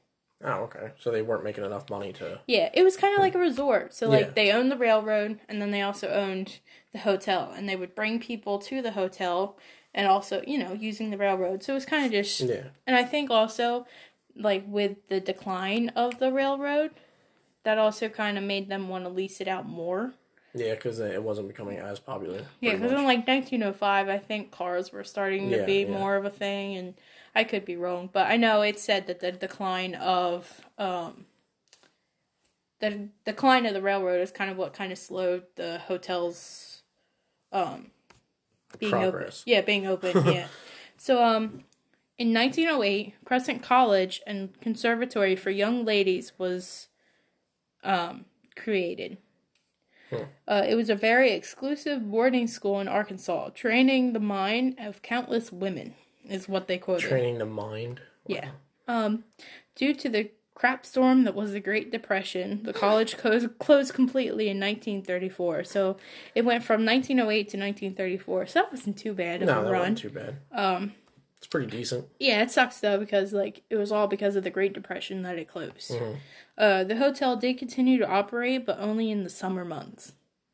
[0.43, 0.91] Oh, okay.
[0.99, 2.41] So they weren't making enough money to.
[2.47, 3.95] Yeah, it was kind of like a resort.
[3.95, 4.33] So like Yeah.
[4.35, 6.59] they owned the railroad and then they also owned
[6.93, 9.57] the hotel and they would bring people to the hotel
[9.95, 11.63] and also, you know, using the railroad.
[11.63, 12.65] So it was kind of just Yeah.
[12.87, 13.87] and I think also
[14.37, 16.91] like with the decline of the railroad
[17.65, 20.15] that also kind of made them want to lease it out more.
[20.55, 22.43] Yeah, because it wasn't becoming as popular.
[22.61, 25.91] Yeah, because in like 1905, I think cars were starting to Yeah, be yeah.
[25.91, 26.95] more of a thing, and
[27.35, 31.27] I could be wrong, but I know it said that the decline of um,
[32.81, 36.83] the decline of the railroad is kind of what kind of slowed the hotels
[37.51, 37.91] um
[38.79, 39.43] being Progress.
[39.43, 39.53] open.
[39.53, 40.25] Yeah, being open.
[40.27, 40.49] yeah.
[40.97, 41.65] So um,
[42.19, 46.89] in 1908, Crescent College and Conservatory for Young Ladies was
[47.85, 48.25] um
[48.57, 49.19] created.
[50.47, 55.51] Uh, it was a very exclusive boarding school in Arkansas, training the mind of countless
[55.51, 55.95] women,
[56.29, 57.09] is what they quoted.
[57.09, 58.01] training the mind.
[58.29, 58.51] Yeah.
[58.87, 59.25] Um,
[59.75, 64.45] due to the crap storm that was the Great Depression, the college closed, closed completely
[64.49, 65.65] in 1934.
[65.65, 65.97] So
[66.37, 68.47] it went from 1908 to 1934.
[68.47, 69.81] So that wasn't too bad of No, a that run.
[69.81, 70.37] wasn't too bad.
[70.53, 70.93] Um,
[71.45, 72.07] it's pretty decent.
[72.19, 75.39] Yeah, it sucks though because like it was all because of the Great Depression that
[75.39, 75.91] it closed.
[75.91, 76.15] Mm-hmm.
[76.57, 80.13] Uh, the hotel did continue to operate, but only in the summer months.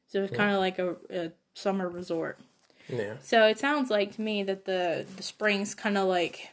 [0.09, 2.41] So it was kind of like a, a summer resort.
[2.89, 3.15] Yeah.
[3.23, 6.51] So it sounds like to me that the the springs kind of like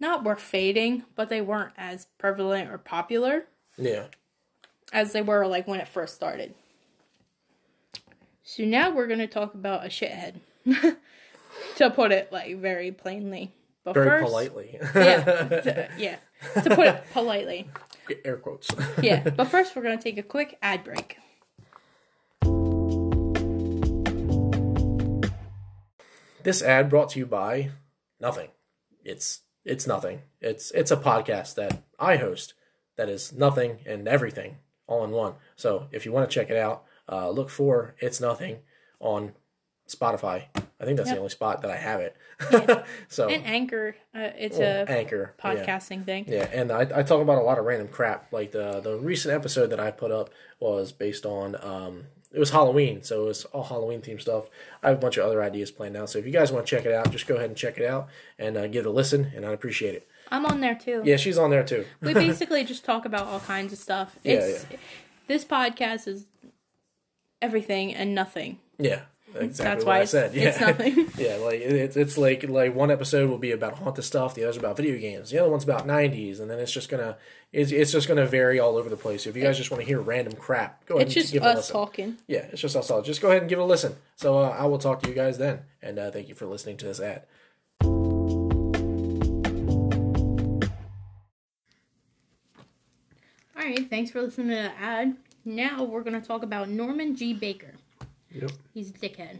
[0.00, 3.46] not were fading, but they weren't as prevalent or popular
[3.78, 4.06] Yeah.
[4.92, 6.52] as they were like when it first started.
[8.42, 10.40] So now we're gonna talk about a shithead,
[11.76, 13.52] to put it like very plainly.
[13.84, 14.78] But Very first, politely.
[14.96, 16.16] yeah, to, yeah,
[16.60, 17.70] to put it politely.
[18.24, 18.68] Air quotes.
[19.00, 21.18] Yeah, but first we're gonna take a quick ad break.
[26.42, 27.70] This ad brought to you by
[28.20, 28.48] nothing.
[29.04, 30.22] It's it's nothing.
[30.40, 32.54] It's it's a podcast that I host
[32.96, 34.56] that is nothing and everything
[34.88, 35.34] all in one.
[35.54, 38.58] So if you want to check it out, uh, look for it's nothing
[38.98, 39.32] on
[39.88, 40.46] Spotify.
[40.80, 41.16] I think that's Yep.
[41.16, 42.16] the only spot that I have it.
[43.08, 45.54] so And Anchor, uh, it's well, a Anchor yeah.
[45.54, 46.26] podcasting thing.
[46.28, 48.32] Yeah, and I, I talk about a lot of random crap.
[48.32, 52.50] Like the the recent episode that I put up was based on um it was
[52.50, 54.50] Halloween, so it was all Halloween themed stuff.
[54.82, 56.10] I have a bunch of other ideas planned out.
[56.10, 57.86] So if you guys want to check it out, just go ahead and check it
[57.86, 58.08] out
[58.38, 60.06] and uh, give it a listen, and I'd appreciate it.
[60.30, 61.02] I'm on there too.
[61.04, 61.86] Yeah, she's on there too.
[62.02, 64.18] we basically just talk about all kinds of stuff.
[64.22, 64.66] Yeah, It's
[65.28, 66.26] this podcast is
[67.40, 68.58] everything and nothing.
[68.78, 69.02] Yeah,
[69.40, 70.34] exactly That's what why I said.
[70.34, 71.10] Yeah, it's nothing.
[71.18, 74.56] yeah, like it's it's like like one episode will be about haunted stuff, the other's
[74.56, 77.16] about video games, the other one's about '90s, and then it's just gonna
[77.52, 79.24] it's, it's just gonna vary all over the place.
[79.24, 81.32] So if you guys just want to hear random crap, go ahead It's and just
[81.32, 81.72] give it a us listen.
[81.72, 82.16] talking.
[82.26, 83.02] Yeah, it's just us all.
[83.02, 83.96] Just go ahead and give it a listen.
[84.16, 86.76] So uh, I will talk to you guys then, and uh, thank you for listening
[86.78, 87.22] to this ad.
[93.56, 95.16] All right, thanks for listening to the ad.
[95.44, 97.32] Now we're gonna talk about Norman G.
[97.32, 97.74] Baker.
[98.40, 98.50] Yep.
[98.74, 99.38] He's a dickhead.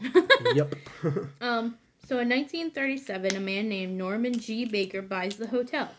[0.54, 0.74] yep.
[1.40, 4.64] um, so in 1937, a man named Norman G.
[4.64, 5.90] Baker buys the hotel.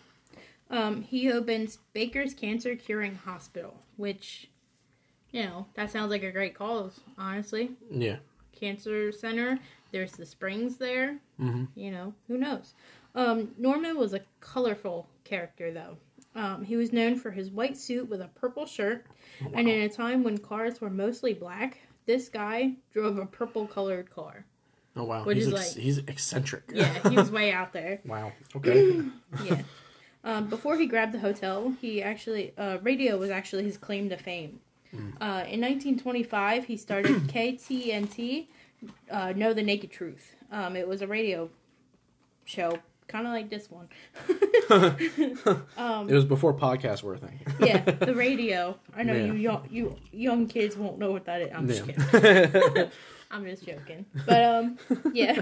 [0.70, 4.50] Um, he opens Baker's Cancer Curing Hospital, which,
[5.32, 7.72] you know, that sounds like a great cause, honestly.
[7.92, 8.18] yeah.
[8.58, 9.60] Cancer Center.
[9.92, 11.20] There's the springs there.
[11.40, 11.66] Mm-hmm.
[11.76, 12.74] You know, who knows?
[13.16, 15.98] Um, Norman was a colorful character, though.
[16.36, 19.06] Um, he was known for his white suit with a purple shirt,
[19.54, 24.10] and in a time when cars were mostly black, this guy drove a purple colored
[24.10, 24.46] car.
[24.96, 25.24] Oh wow.
[25.24, 26.64] Which he's is ex- like- he's eccentric.
[26.74, 28.00] Yeah, he was way out there.
[28.06, 28.32] Wow.
[28.56, 29.04] Okay.
[29.44, 29.62] Yeah.
[30.24, 34.18] Um, before he grabbed the hotel, he actually uh, radio was actually his claim to
[34.18, 34.60] fame.
[35.22, 38.48] Uh, in 1925, he started KTNT,
[39.12, 40.36] uh, Know the Naked Truth.
[40.52, 41.50] Um, it was a radio
[42.46, 43.88] show, kind of like this one.
[44.70, 47.40] it was before podcasts were a thing.
[47.60, 48.78] yeah, the radio.
[48.96, 49.26] I know Yeah.
[49.26, 51.50] you young you young kids won't know what that is.
[51.54, 52.90] I'm just kidding.
[53.32, 54.06] I'm just joking.
[54.26, 54.78] But um
[55.14, 55.40] yeah,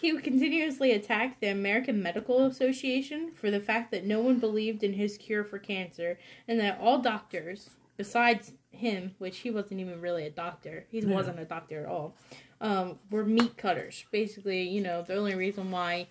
[0.00, 4.82] he would continuously attack the American Medical Association for the fact that no one believed
[4.82, 10.00] in his cure for cancer and that all doctors besides him, which he wasn't even
[10.00, 10.84] really a doctor.
[10.90, 11.08] He Yeah.
[11.14, 12.14] wasn't a doctor at all.
[12.60, 14.04] Um, were meat cutters.
[14.10, 16.08] Basically, you know, the only reason why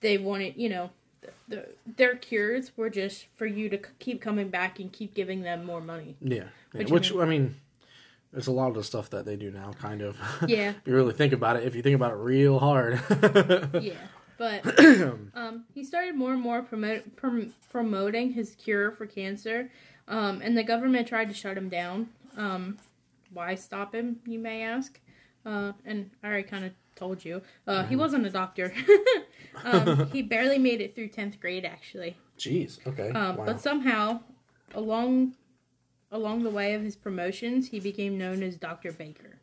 [0.00, 4.48] they wanted, you know, the, the, their cures were just for you to keep coming
[4.48, 6.16] back and keep giving them more money.
[6.20, 6.44] Yeah.
[6.74, 6.84] yeah.
[6.84, 7.20] Which mean?
[7.20, 7.54] I mean,
[8.32, 10.16] there's a lot of the stuff that they do now, kind of.
[10.48, 10.74] Yeah.
[10.84, 11.64] you really think about it.
[11.64, 13.00] If you think about it real hard.
[13.80, 13.94] Yeah,
[14.36, 14.78] but
[15.34, 19.70] um, he started more and more promote, prom- promoting his cure for cancer,
[20.06, 22.08] um, and the government tried to shut him down.
[22.36, 22.78] Um,
[23.32, 25.00] why stop him, you may ask?
[25.44, 27.42] Uh, and I already kind of told you.
[27.66, 28.72] Uh, he wasn't a doctor.
[29.64, 32.16] um, he barely made it through tenth grade, actually.
[32.38, 32.78] Jeez.
[32.86, 33.10] Okay.
[33.10, 33.44] Um, wow.
[33.46, 34.20] But somehow,
[34.74, 35.34] along
[36.10, 39.38] along the way of his promotions, he became known as Doctor Baker.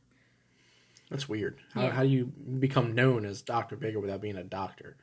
[1.12, 1.60] That's weird.
[1.74, 1.92] How, Yeah.
[1.92, 2.26] how do you
[2.60, 3.76] become known as Dr.
[3.76, 4.98] Baker without being a doctor?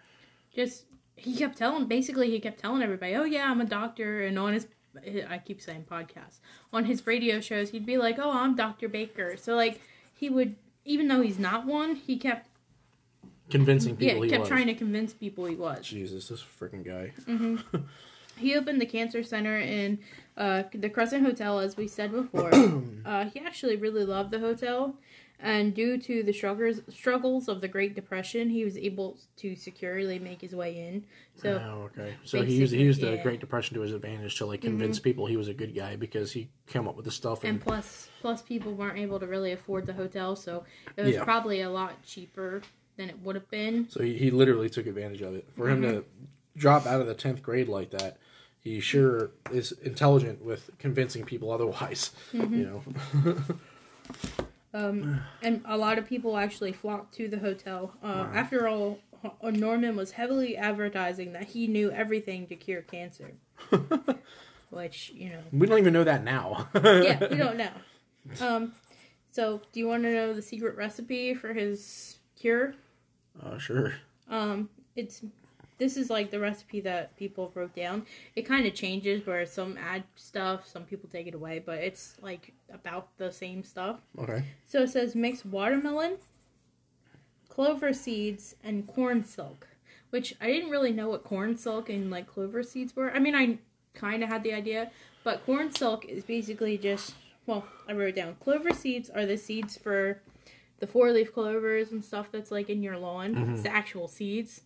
[0.55, 0.85] just
[1.17, 4.53] he kept telling basically he kept telling everybody oh yeah i'm a doctor and on
[4.53, 4.67] his
[5.31, 6.41] i keep saying podcast
[6.75, 9.81] on his radio shows he'd be like oh i'm dr baker so like
[10.15, 12.49] he would even though he's not one he kept
[13.53, 14.49] Convincing yeah people he kept was.
[14.49, 17.13] trying to convince people he was Jesus, this freaking guy.
[17.29, 17.79] Mm-hmm.
[18.39, 19.99] he opened the cancer center in
[20.37, 22.53] uh, the crescent hotel as we said before
[23.05, 24.97] uh, he actually really loved the hotel
[25.39, 30.19] and due to the struggles struggles of the great depression he was able to securely
[30.19, 32.15] make his way in so oh, okay.
[32.25, 33.13] So he used, he used the yeah.
[33.15, 33.23] Mm-hmm.
[33.23, 36.31] Great Depression to his advantage to like convince people he was a good guy because
[36.31, 39.53] he came up with the stuff and, and plus plus people weren't able to really
[39.53, 40.65] afford the hotel so
[40.97, 41.25] it was Yeah.
[41.25, 42.63] probably a lot cheaper
[42.97, 45.47] than it would have been so he, he literally took advantage of it.
[45.57, 45.91] For him Mm-hmm.
[45.93, 46.05] to
[46.57, 48.19] drop out of the tenth grade like that,
[48.61, 52.11] he sure is intelligent with convincing people otherwise.
[52.33, 52.55] Mm-hmm.
[52.55, 52.83] You
[53.25, 53.35] know.
[54.75, 58.99] um, and a lot of people actually flocked to the hotel uh, after all
[59.43, 63.33] uh, norman was heavily advertising that he knew everything to cure cancer
[64.71, 66.69] which you know we don't even know that now.
[66.75, 67.71] yeah we don't know
[68.41, 68.73] um,
[69.31, 72.75] so do you want to know the secret recipe for his cure
[73.41, 73.95] Uh, sure.
[74.29, 75.23] Um, it's
[75.79, 78.07] this is like the recipe that people wrote down.
[78.37, 82.17] It kind of changes where some add stuff, some people take it away, but it's
[82.23, 84.01] like about the same stuff.
[84.19, 84.45] Okay.
[84.67, 86.19] So it says mix watermelon,
[87.49, 89.67] clover seeds, and corn silk.
[90.11, 93.11] Which I didn't really know what corn silk and like clover seeds were.
[93.13, 93.59] I mean, I
[93.95, 94.91] kind of had the idea,
[95.25, 97.15] but corn silk is basically just
[97.47, 98.37] well, I wrote it down.
[98.39, 100.21] Clover seeds are the seeds for
[100.83, 103.53] the four leaf clovers and stuff that's like in your lawn.
[103.53, 104.63] It's the actual seeds.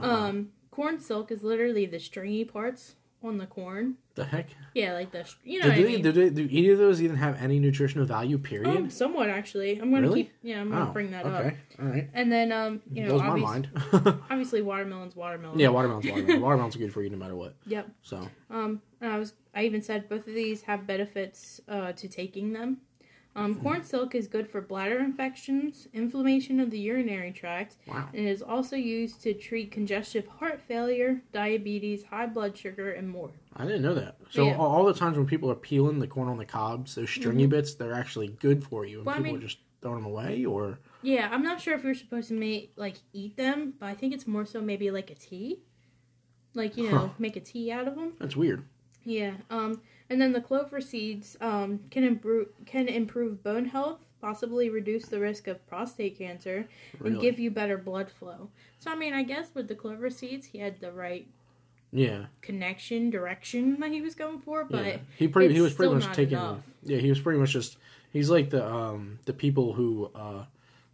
[0.00, 3.96] Um, corn silk is literally the stringy parts on the corn.
[4.14, 4.48] The heck?
[4.74, 7.36] Yeah, like the you know Do, they, do, they, do either of those even have
[7.42, 8.38] any nutritional value?
[8.38, 8.74] Period.
[8.74, 9.78] Um, somewhat actually.
[9.78, 10.24] I'm gonna Really?
[10.24, 10.32] keep.
[10.42, 11.44] Yeah, I'm gonna Oh, bring that up.
[11.44, 11.56] okay.
[11.78, 12.08] All right.
[12.14, 13.68] And then um, you know, Blows my mind.
[14.30, 15.58] obviously watermelon's watermelon.
[15.58, 16.40] yeah, watermelon's watermelon.
[16.40, 17.54] watermelon's good for you no matter what.
[17.66, 17.90] Yep.
[18.00, 22.08] So Um, and I was I even said both of these have benefits uh, to
[22.08, 22.78] taking them.
[23.36, 28.08] Um, corn silk is good for bladder infections, inflammation of the urinary tract, wow.
[28.12, 33.30] and is also used to treat congestive heart failure, diabetes, high blood sugar, and more.
[33.56, 34.16] I didn't know that.
[34.30, 34.52] So Yeah.
[34.52, 34.60] Mm-hmm.
[34.60, 37.74] all, the times when people are peeling the corn on the cobs, those stringy bits,
[37.74, 38.98] they're actually good for you.
[38.98, 41.74] And Well, I people mean, are just throwing them away, or Yeah, I'm not sure
[41.74, 44.90] if you're supposed to make like eat them, but I think it's more so maybe
[44.90, 45.60] like a tea,
[46.54, 47.08] like you know, Huh.
[47.18, 48.12] make a tea out of them.
[48.18, 48.64] that's weird.
[49.04, 49.34] Yeah.
[49.50, 55.06] Um, and then the clover seeds um can improve can improve bone health, possibly reduce
[55.06, 56.68] the risk of prostate cancer,
[57.04, 58.50] and give you better blood flow.
[58.78, 61.26] So I mean, I guess with the clover seeds, he had the right
[61.92, 64.96] Yeah, connection direction that he was going for, but yeah.
[65.16, 66.38] He pretty he was pretty much taking.
[66.38, 66.62] enough.
[66.82, 67.78] Yeah, he was pretty much just.
[68.12, 70.44] He's like the um the people who uh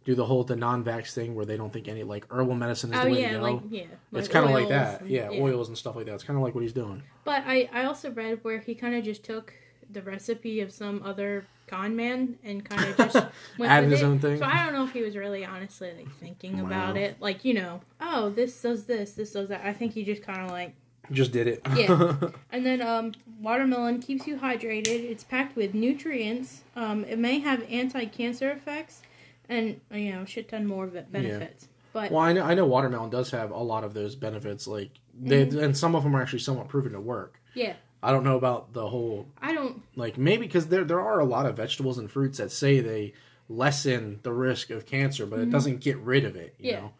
[0.07, 2.99] do the whole the non-vax thing where they don't think any like herbal medicine is
[2.99, 3.43] oh the way yeah, to go.
[3.43, 5.01] like yeah, it's kind of like that.
[5.01, 6.15] and- Yeah, oils and stuff like that.
[6.15, 7.03] It's kind of like what he's doing.
[7.25, 9.53] But I, I also read where he kind of just took
[9.91, 13.15] the recipe of some other con man and kind of just
[13.59, 14.05] went Added his it.
[14.05, 14.37] own thing?
[14.37, 17.53] So I don't know if he was really honestly like thinking about it, like you
[17.53, 19.65] know, oh this does this, this does that.
[19.65, 20.73] I think he just kind of like.
[21.11, 21.61] Just did it.
[21.75, 22.15] Yeah.
[22.51, 24.87] And then um, watermelon keeps you hydrated.
[24.87, 26.63] It's packed with nutrients.
[26.77, 29.01] Um, it may have anti-cancer effects,
[29.49, 31.67] and you know, shit ton more of it benefits.
[31.93, 34.67] But well, I know I know watermelon does have a lot of those benefits.
[34.67, 35.59] Like they Mm-hmm.
[35.59, 37.39] and some of them are actually somewhat proven to work.
[37.55, 39.81] yeah, I don't know about the whole I don't.
[39.95, 43.13] like maybe because there there are a lot of vegetables and fruits that say they
[43.49, 46.53] lessen the risk of cancer, but it doesn't get rid of it.
[46.59, 46.75] You Mm-hmm.
[46.75, 46.79] Yeah.
[46.81, 46.91] know.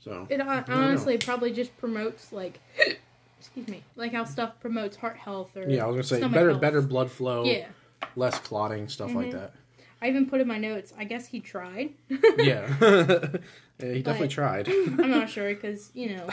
[0.00, 2.60] So It honestly probably just promotes like,
[3.38, 6.50] excuse me, like how stuff promotes heart health or yeah, I was gonna say better
[6.50, 6.60] health.
[6.60, 7.68] better blood flow, Yeah,
[8.16, 9.32] less clotting, stuff like Mhm.
[9.32, 9.54] that.
[10.02, 10.92] I even put in my notes.
[10.98, 11.90] I guess he tried.
[12.36, 14.68] Yeah, yeah he definitely tried.
[14.68, 16.26] I'm not sure because you know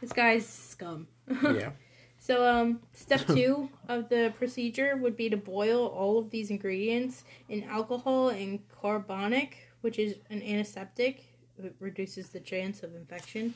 [0.00, 1.08] this guy's scum.
[1.42, 1.70] yeah,
[2.18, 7.24] So um, step two of the procedure would be to boil all of these ingredients
[7.48, 11.24] in alcohol and carbolic, which is an antiseptic.
[11.58, 13.54] It reduces the chance of infection.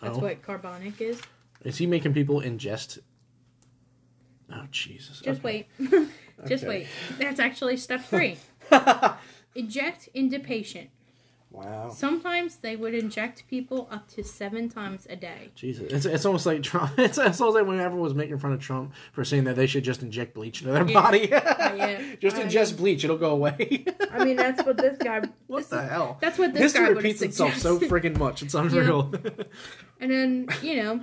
[0.00, 0.20] That's Oh.
[0.20, 1.20] what carbolic is.
[1.64, 3.00] is he making people ingest?
[4.52, 5.20] Oh Jesus!
[5.20, 5.66] Just Okay.
[5.80, 5.90] wait.
[6.46, 6.68] Just Okay.
[6.68, 6.86] wait.
[7.18, 8.36] That's actually step three.
[9.54, 10.90] Inject into patient.
[11.50, 11.90] wow.
[11.90, 15.50] Sometimes they would inject people up to seven times a day.
[15.56, 16.92] Jesus, it's, it's almost like Trump.
[16.98, 19.66] It's, it's almost like when everyone was making fun of Trump for saying that they
[19.66, 21.00] should just inject bleach into their Yeah.
[21.02, 21.28] body.
[21.32, 22.02] Oh, yeah.
[22.20, 23.84] just I ingest bleach; it'll go away.
[24.12, 25.20] I mean, that's what this guy.
[25.48, 26.18] what this the is- hell?
[26.20, 28.42] That's what this History guy would repeats itself so freaking much.
[28.42, 29.12] It's unreal.
[30.00, 31.00] And then you know,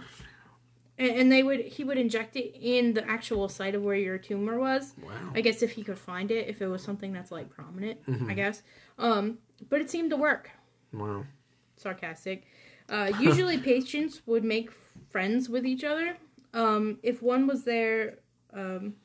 [0.97, 4.17] and, and they would he would inject it in the actual site of where your
[4.17, 4.93] tumor was.
[5.01, 5.31] wow.
[5.35, 8.29] I guess if he could find it, if it was something that's like prominent, Mm-hmm.
[8.29, 8.61] I guess.
[8.97, 9.37] Um,
[9.69, 10.51] but it seemed to work.
[10.93, 11.25] Wow.
[11.75, 12.45] sarcastic.
[12.89, 14.69] Uh, usually, patients would make
[15.09, 16.17] friends with each other.
[16.53, 18.19] Um, if one was there,
[18.53, 18.95] um,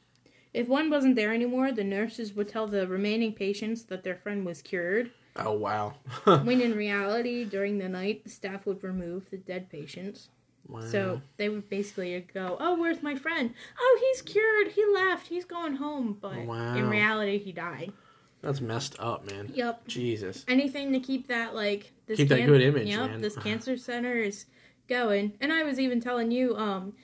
[0.54, 4.46] if one wasn't there anymore, the nurses would tell the remaining patients that their friend
[4.46, 5.10] was cured.
[5.36, 5.94] Oh wow.
[6.24, 10.28] when in reality, during the night, the staff would remove the dead patients.
[10.72, 10.80] Wow.
[10.80, 13.54] So they would basically go, "Oh, where's my friend?
[13.78, 14.68] Oh, he's cured.
[14.68, 15.28] He left.
[15.28, 16.74] He's going home." But Wow.
[16.76, 17.92] in reality, he died.
[18.40, 19.50] that's messed up, man.
[19.54, 19.86] Yep.
[19.86, 20.44] Jesus.
[20.48, 23.20] anything to keep that like this Keep that good image, Yep, man.
[23.20, 24.46] this cancer center is
[24.88, 25.34] going.
[25.40, 26.94] And I was even telling you, um,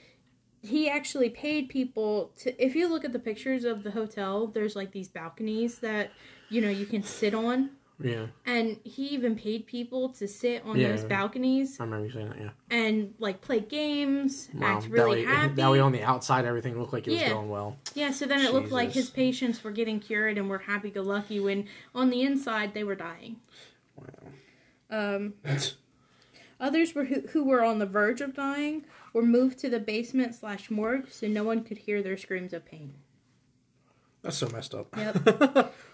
[0.63, 2.61] he actually paid people to.
[2.63, 6.11] If you look at the pictures of the hotel, there's like these balconies that
[6.51, 10.79] you know you can sit on, Yeah, and he even paid people to sit on
[10.79, 10.89] Yeah.
[10.93, 12.39] those balconies I remember you saying that.
[12.39, 12.51] Yeah.
[12.71, 14.77] and like play games, Wow.
[14.79, 15.55] act really that way, happy.
[15.55, 17.31] that way on the outside, everything looked like it was Yeah.
[17.31, 17.77] going well.
[17.95, 21.03] yeah, so then it looked like his patients were getting cured and were happy go
[21.03, 23.41] lucky when on the inside they were dying.
[23.97, 24.07] Wow.
[24.91, 25.35] Um,
[26.61, 30.35] Others were who, who were on the verge of dying were moved to the basement
[30.35, 32.95] slash morgue so no one could hear their screams of pain.
[34.23, 34.89] That's so messed up.
[34.97, 35.75] Yep.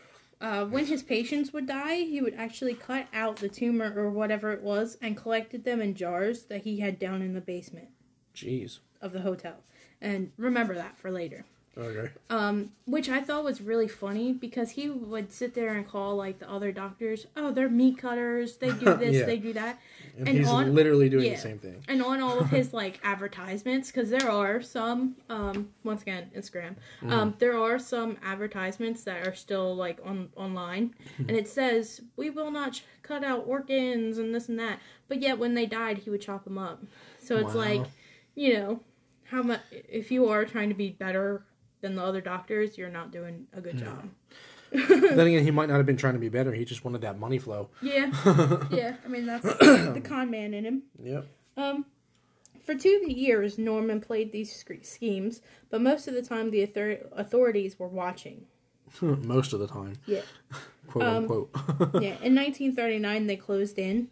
[0.44, 4.52] Uh, when his patients would die, he would actually cut out the tumor or whatever
[4.52, 7.88] it was and collected them in jars that he had down in the basement
[8.35, 8.80] Jeez.
[9.00, 9.62] of the hotel.
[10.02, 11.46] And remember that for later.
[11.76, 12.10] Okay.
[12.30, 16.38] Um, which I thought was really funny because he would sit there and call like
[16.38, 18.58] the other doctors, "Oh, they're meat cutters.
[18.58, 19.26] They do this, Yeah.
[19.26, 19.80] they do that."
[20.16, 21.34] And, And he's on- literally doing yeah.
[21.34, 21.82] the same thing.
[21.88, 26.77] and on all of his like advertisements because there are some um once again instagram
[27.08, 32.31] um there are some advertisements that are still like on online and it says we
[32.31, 35.98] will not ch- cut out organs and this and that but yet when they died
[35.98, 36.81] he would chop them up
[37.18, 37.60] so it's Wow.
[37.62, 37.87] like
[38.37, 38.81] you know
[39.25, 41.44] how much if you are trying to be better
[41.85, 44.08] than the other doctors you're not doing a good job
[44.72, 46.52] then again, he might not have been trying to be better.
[46.52, 47.68] He just wanted that money flow.
[47.80, 48.10] yeah
[48.72, 51.26] yeah i mean that's the con man in him Yep.
[51.56, 51.85] Um,
[52.66, 57.06] for two years, Norman played these sc- schemes, but most of the time the author-
[57.12, 58.46] authorities were watching.
[59.00, 60.22] Most of the time, Yeah.
[60.88, 61.50] quote Um, unquote.
[62.00, 62.16] yeah.
[62.24, 64.08] In 1939, they closed in.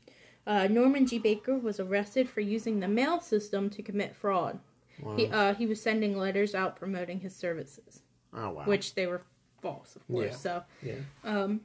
[0.46, 1.18] Uh, Norman G.
[1.18, 4.60] Baker was arrested for using the mail system to commit fraud.
[5.00, 5.16] Wow.
[5.16, 8.02] He uh, he was sending letters out promoting his services,
[8.34, 8.64] oh wow.
[8.64, 9.22] which they were
[9.62, 10.32] false, of course.
[10.32, 10.36] Yeah.
[10.36, 10.94] So yeah.
[11.24, 11.60] Um,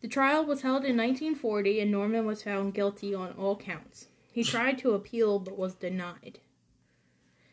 [0.00, 4.08] The trial was held in 1940 and Norman was found guilty on all counts.
[4.32, 6.40] He tried to appeal but was denied.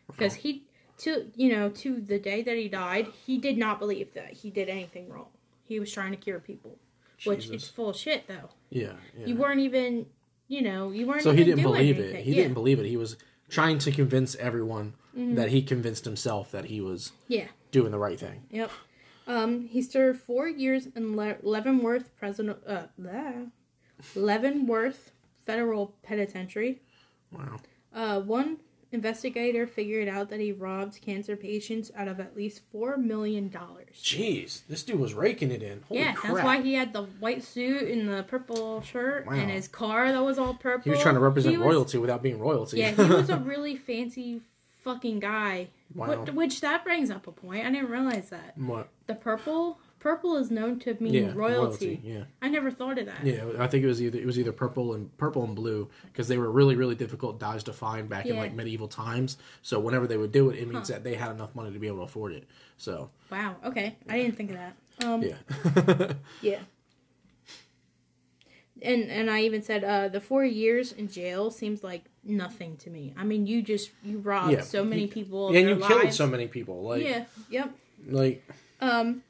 [0.08, 0.66] Because he
[1.00, 4.50] to you know, to the day that he died, he did not believe that he
[4.50, 5.28] did anything wrong.
[5.66, 6.78] He was trying to cure people.
[7.26, 7.56] Which Jesus.
[7.56, 8.50] it's full of shit though.
[8.70, 8.94] Yeah.
[9.18, 9.26] yeah.
[9.28, 10.08] You weren't even
[10.48, 12.16] you know, you weren't so he didn't believe anything.
[12.16, 12.24] it.
[12.24, 12.44] He yeah.
[12.44, 12.86] Didn't believe it.
[12.86, 13.18] He was
[13.50, 17.48] trying to convince everyone that he convinced himself that he was Yeah.
[17.72, 18.44] doing the right thing.
[18.50, 18.72] Yep.
[19.28, 22.84] Um, he served four years in Le- Leavenworth President uh.
[24.16, 25.12] Leavenworth
[25.46, 26.82] Federal Penitentiary.
[27.32, 27.60] Wow.
[27.94, 28.58] Uh, one
[28.92, 33.96] investigator figured out that he robbed cancer patients out of at least four million dollars.
[34.02, 35.82] Jeez, this dude was raking it in.
[35.88, 36.34] Holy Yeah, crap.
[36.34, 39.34] that's why he had the white suit and the purple shirt Wow.
[39.34, 40.84] and his car that was all purple.
[40.84, 42.80] He was trying to represent He was- royalty without being royalty.
[42.80, 44.42] Yeah, he was a really fancy
[44.84, 45.70] fucking guy.
[45.96, 46.26] Wow.
[46.26, 47.66] Wh- Which that brings up a point.
[47.66, 48.58] I didn't realize that.
[48.58, 48.90] what?
[49.08, 52.02] The purple, purple is known to mean Yeah, royalty.
[52.04, 52.24] Yeah.
[52.42, 53.24] I never thought of that.
[53.26, 56.28] Yeah, I think it was either it was either purple and purple and blue because
[56.28, 59.38] they were really really difficult dyes to find back in like medieval times.
[59.62, 61.88] So whenever they would do it, it means that they had enough money to be
[61.88, 62.46] able to afford it.
[62.78, 63.56] So Wow.
[63.66, 64.76] Okay, I didn't think of that.
[65.06, 66.14] Um, yeah.
[66.42, 66.60] yeah,
[68.82, 72.90] And and I even said uh, the four years in jail seems like nothing to
[72.90, 73.14] me.
[73.18, 74.62] I mean, you just you robbed Yeah.
[74.62, 75.50] so many people.
[75.50, 76.84] of and you killed so many people.
[76.84, 77.26] Like Yeah.
[77.50, 77.72] Yep.
[78.10, 78.44] like
[78.82, 79.24] Um,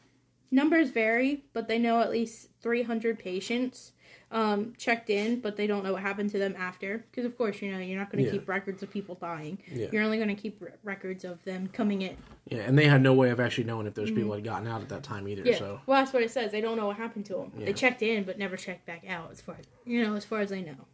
[0.51, 3.91] numbers vary, but they know at least 300 patients
[4.31, 7.05] um, checked in, but they don't know what happened to them after.
[7.11, 8.39] Because, of course, you know, you're not going to Yeah.
[8.39, 9.59] keep records of people dying.
[9.71, 9.89] Yeah.
[9.91, 12.17] You're only going to keep re- records of them coming in.
[12.49, 14.81] yeah, and they had no way of actually knowing if those people had gotten out
[14.81, 15.43] at that time either.
[15.43, 15.51] Mm-hmm.
[15.51, 15.57] Yeah.
[15.59, 16.51] So Well, that's what it says.
[16.51, 17.51] They don't know what happened to them.
[17.59, 17.65] Yeah.
[17.65, 20.39] They checked in, but never checked back out, as far as, you know, as far
[20.39, 20.87] as I know.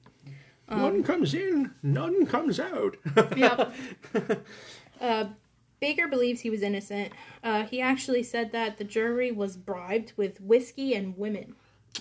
[0.70, 2.96] Um, none comes in, none comes out.
[3.36, 3.74] Yep.
[5.02, 5.26] uh,
[5.80, 7.12] Baker believes he was innocent.
[7.44, 11.56] Uh, he actually said that the jury was bribed with whiskey and women.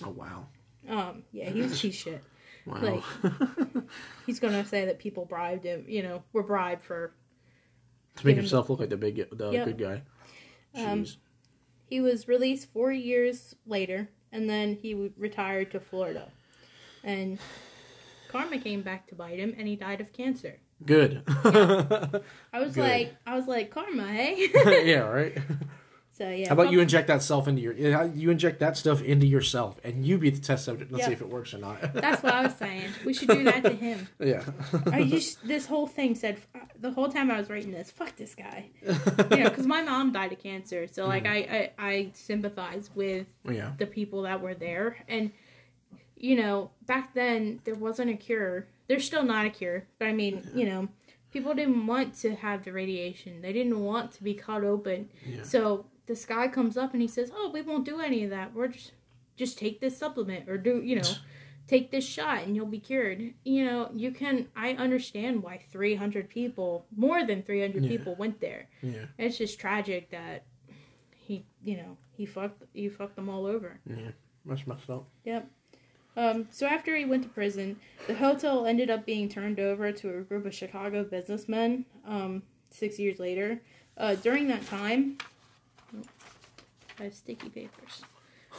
[0.05, 0.45] oh wow,
[0.87, 2.23] Um, yeah, he was of shit.
[2.65, 3.01] wow.
[3.23, 3.83] Like,
[4.25, 7.13] he's gonna say that people bribed him, you know, were bribed for.
[8.17, 9.65] to make himself look like the big the Yep.
[9.65, 10.01] good guy.
[10.83, 11.05] Um,
[11.87, 16.29] He was released four years later, and then he retired to Florida,
[17.03, 17.39] and
[18.29, 20.59] karma came back to bite him, and he died of cancer.
[20.85, 21.23] Good.
[21.27, 22.21] I
[22.59, 22.77] was Good.
[22.77, 24.47] like, I was like, karma, hey.
[24.85, 25.37] yeah, right.
[26.13, 26.47] so yeah.
[26.47, 29.77] How about you inject that self into your yeah, you inject that stuff into yourself
[29.83, 30.89] and you be the test subject.
[30.89, 31.07] Let's Yeah.
[31.07, 31.93] see if it works or not.
[31.93, 32.91] That's what I was saying.
[33.05, 34.07] We should do that to him.
[34.19, 34.43] yeah.
[34.89, 38.15] I just this whole thing said uh, the whole time I was writing this, fuck
[38.15, 38.69] this guy.
[38.85, 41.31] You know, because my mom died of cancer, so like mm.
[41.31, 43.73] I, I I sympathize with yeah.
[43.77, 45.31] the people that were there, and
[46.19, 48.67] you know back then there wasn't a cure.
[48.87, 50.87] There's still not a cure, but I mean you know
[51.31, 53.41] people didn't want to have the radiation.
[53.41, 55.09] They didn't want to be cut open.
[55.25, 55.43] Yeah.
[55.43, 58.53] So this guy comes up and he says, "Oh, we won't do any of that.
[58.53, 58.91] We're just
[59.35, 61.03] just take this supplement or do you know."
[61.67, 63.31] take this shot and you'll be cured.
[63.43, 64.47] You know, you can.
[64.55, 67.89] I understand why 300 people, more than 300 Yeah.
[67.91, 68.67] people, went there.
[68.81, 69.05] Yeah.
[69.19, 70.45] It's just tragic that
[71.15, 73.79] he, you know, he fucked, he fucked them all over.
[73.87, 74.09] Yeah.
[74.47, 75.07] That's messed up.
[75.25, 75.47] Yep.
[76.19, 80.17] Um, so after he went to prison, the hotel ended up being turned over to
[80.17, 81.85] a group of Chicago businessmen.
[82.05, 83.61] Um, six years later,
[83.97, 85.17] uh, during that time,
[86.99, 88.03] I have sticky papers.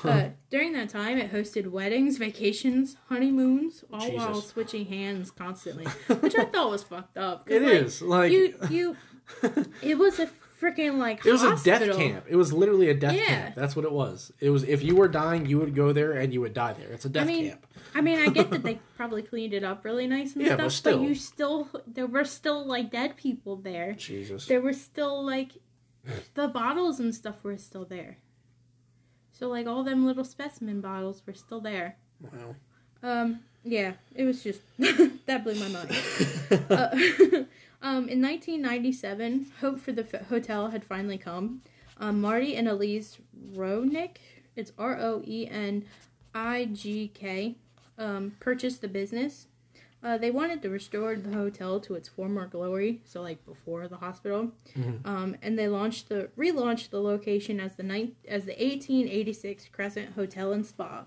[0.02, 5.84] Uh, during that time, it hosted weddings, vacations, honeymoons, all while switching hands constantly,
[6.20, 7.50] which I thought was fucked up.
[7.50, 8.96] It like, is like you you.
[9.82, 10.26] It was a
[10.60, 11.24] freaking like.
[11.24, 12.26] it was a death camp.
[12.28, 13.24] It was literally a death Yeah.
[13.26, 13.54] camp.
[13.54, 14.32] That's what it was.
[14.40, 16.88] It was if you were dying, you would go there and you would die there.
[16.88, 17.66] It's a death mean, camp.
[17.94, 20.82] I mean, I get that they probably cleaned it up really nice and Yeah, stuff,
[20.84, 23.94] but but, you still there were still like dead people there.
[23.94, 24.46] Jesus.
[24.46, 25.52] There were still like
[26.34, 28.18] the bottles and stuff were still there.
[29.32, 31.96] So like all them little specimen bottles were still there.
[32.20, 32.54] Wow.
[33.02, 35.90] Um, yeah, it was just that blew my mind.
[36.70, 37.44] uh,
[37.82, 41.62] um, in 1997, hope for the f- hotel had finally come.
[41.98, 43.18] Um, Marty and Elise
[43.54, 44.16] Roenigk,
[44.56, 45.84] it's R O E N
[46.34, 47.56] I G K,
[47.98, 49.46] um, purchased the business.
[50.02, 53.98] Uh, they wanted to restore the hotel to its former glory, so like before the
[53.98, 54.50] hospital,
[55.04, 57.84] um, and they launched the relaunched the location as the
[58.26, 61.04] as the 1886 Crescent Hotel and Spa.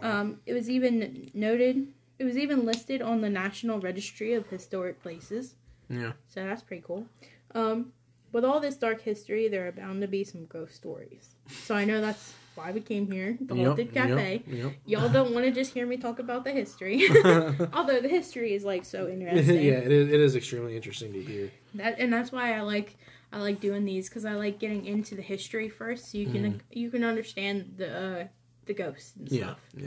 [0.00, 1.88] Um, it was even noted.
[2.20, 5.56] It was even listed on the National Registry of Historic Places.
[5.90, 6.12] Yeah.
[6.28, 7.06] So that's pretty cool.
[7.54, 7.92] Um,
[8.32, 11.34] with all this dark history, there are bound to be some ghost stories.
[11.64, 14.42] So I know that's why we came here, the Yep, Haunted Cafe.
[14.46, 14.56] Yep.
[14.56, 14.72] yep.
[14.86, 17.02] Y'all don't want to just hear me talk about the history,
[17.72, 19.56] although the history is like so interesting.
[19.64, 21.50] yeah, it is, it is extremely interesting to hear.
[21.74, 22.96] That and that's why I like
[23.32, 26.42] I like doing these because I like getting into the history first, so you can
[26.44, 26.58] Mm-hmm.
[26.70, 27.88] you can understand the
[28.22, 28.26] uh,
[28.66, 29.60] the ghosts and Yeah, stuff.
[29.76, 29.86] yeah.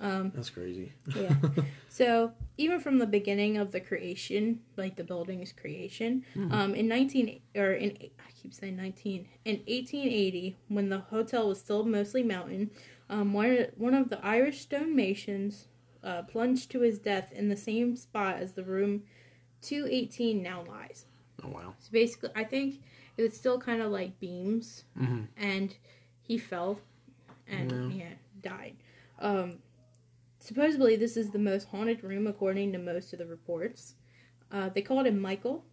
[0.00, 0.92] Um, That's crazy.
[1.14, 1.34] yeah.
[1.88, 7.40] so even from the beginning of the creation, like the building's creation, um, in nineteen
[7.54, 12.22] or in I keep saying nineteen in eighteen eighty, when the hotel was still mostly
[12.22, 12.70] mountain,
[13.08, 15.68] um, one one of the Irish stonemasons
[16.04, 19.02] uh, plunged to his death in the same spot as the room
[19.62, 21.06] two eighteen now lies.
[21.42, 21.74] Oh wow.
[21.78, 22.82] So basically, I think
[23.16, 25.74] it was still kind of like beams, hmm and
[26.20, 26.80] he fell
[27.48, 28.04] and Yeah.
[28.04, 28.76] yeah, died.
[29.18, 29.58] Um,
[30.46, 33.94] supposedly, this is the most haunted room according to most of the reports.
[34.50, 35.64] Uh, they called him Michael.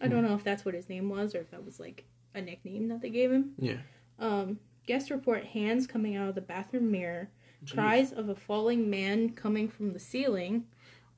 [0.00, 2.04] I don't know if that's what his name was or if that was like
[2.34, 3.50] a nickname that they gave him.
[3.58, 3.78] Yeah.
[4.18, 7.28] Um, guests report hands coming out of the bathroom mirror,
[7.64, 7.74] Jeez.
[7.74, 10.64] cries of a falling man coming from the ceiling,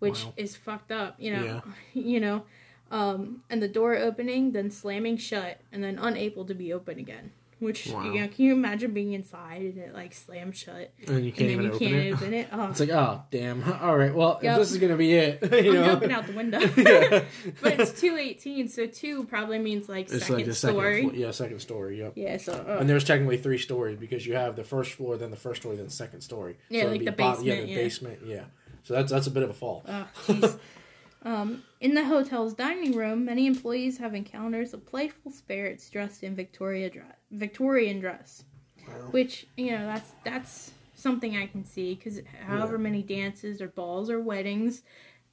[0.00, 0.32] which Wow.
[0.36, 1.14] is fucked up.
[1.20, 1.60] You know, Yeah.
[1.94, 2.44] you know,
[2.90, 7.30] um, and the door opening, then slamming shut, and then unable to be open again.
[7.62, 8.04] Which Wow.
[8.04, 11.48] you know, can you imagine being inside and it like slams shut, And you can't
[11.48, 12.12] then even you open can't it.
[12.14, 12.48] open it?
[12.52, 13.62] Oh, It's like, oh damn.
[13.80, 14.12] All right.
[14.14, 14.58] Well, Yep.
[14.58, 16.58] this is gonna be it, you I'm know, jumping out the window.
[16.60, 17.24] Yeah.
[17.62, 21.02] but it's two eighteen, so two probably means like it's second like the second, story.
[21.02, 21.98] flo- yeah, second story.
[22.00, 22.12] Yep.
[22.16, 25.30] yeah, so uh, And there's technically three stories because you have the first floor, then
[25.30, 26.56] the first story, then the second story.
[26.68, 27.82] Yeah, it'd like the bottom- Yeah, basement, the yeah.
[27.84, 28.18] basement.
[28.26, 28.44] Yeah.
[28.82, 29.84] So that's that's a bit of a fall.
[29.88, 30.58] Oh.
[31.24, 36.34] Um, in the hotel's dining room, many employees have encounters of playful spirits dressed in
[36.34, 38.44] Victoria dress, Victorian dress,
[38.88, 38.94] Wow.
[39.12, 42.82] which you know that's that's something I can see because however Yeah.
[42.82, 44.82] many dances or balls or weddings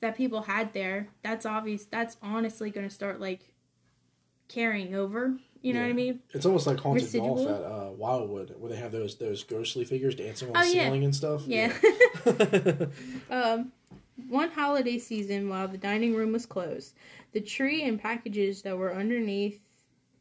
[0.02, 1.86] that people had there, that's obvious.
[1.86, 3.54] That's honestly going to start like
[4.48, 5.38] carrying over.
[5.62, 6.22] You know what I mean?
[6.34, 7.36] It's almost like haunted Residual?
[7.36, 10.76] golf at uh, Wildwood, where they have those those ghostly figures dancing on Oh, the
[10.76, 10.84] yeah.
[10.86, 11.44] ceiling and stuff.
[11.48, 11.74] Yeah.
[12.26, 12.86] Yeah.
[13.32, 13.72] Um,
[14.30, 16.96] one holiday season, while the dining room was closed,
[17.34, 19.60] the tree and packages that were underneath,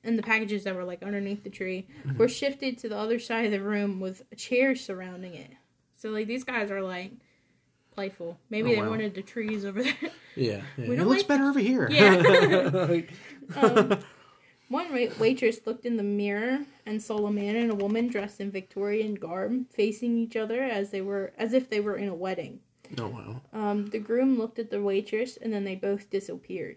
[0.04, 2.18] and the packages that were like underneath the tree, Mm-hmm.
[2.18, 5.50] were shifted to the other side of the room with chairs surrounding it.
[5.96, 7.12] So like these guys are like
[7.94, 8.38] playful.
[8.50, 8.90] Maybe Oh, they wow.
[8.90, 9.94] wanted the trees over there.
[10.36, 10.62] yeah.
[10.76, 10.84] yeah.
[10.84, 11.88] It looks like- better over here.
[11.90, 13.00] Yeah.
[13.56, 13.98] Um,
[14.68, 18.40] one wait- waitress looked in the mirror and saw a man and a woman dressed
[18.40, 22.14] in Victorian garb facing each other as they were as if they were in a
[22.14, 22.60] wedding.
[22.98, 23.40] Oh wow.
[23.52, 26.76] Um, the groom looked at the waitress and then they both disappeared.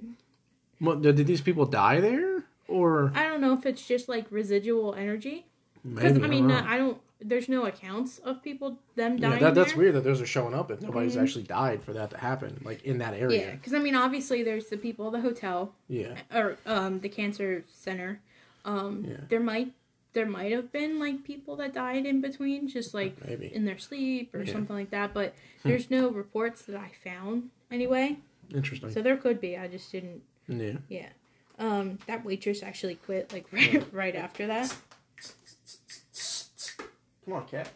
[0.79, 4.93] What did these people die there or I don't know if it's just like residual
[4.95, 5.45] energy.
[5.83, 6.17] Because?
[6.17, 6.49] I mean.
[6.51, 6.97] I don't.
[7.23, 9.43] There's no accounts of people them Yeah, dying.
[9.43, 9.77] that, that's there.
[9.79, 11.21] weird that those are showing up if nobody's Mhm.
[11.21, 13.41] actually died for that to happen, like in that area.
[13.47, 16.15] Yeah, because I mean, obviously, there's the people the hotel Yeah.
[16.33, 18.21] or um the cancer center.
[18.65, 19.17] Um, Yeah.
[19.29, 19.71] there might
[20.13, 23.53] there might have been like people that died in between, just like Maybe.
[23.53, 24.45] in their sleep or Yeah.
[24.45, 24.51] Hmm.
[24.51, 25.13] something like that.
[25.13, 25.33] But
[25.63, 28.17] there's no reports that I found anyway.
[28.53, 28.91] Interesting.
[28.91, 29.57] So there could be.
[29.57, 30.21] I just didn't.
[30.47, 30.73] yeah.
[30.89, 31.09] Yeah.
[31.59, 34.75] Um, that waitress actually quit like right, right after that.
[37.25, 37.69] Come on, cat.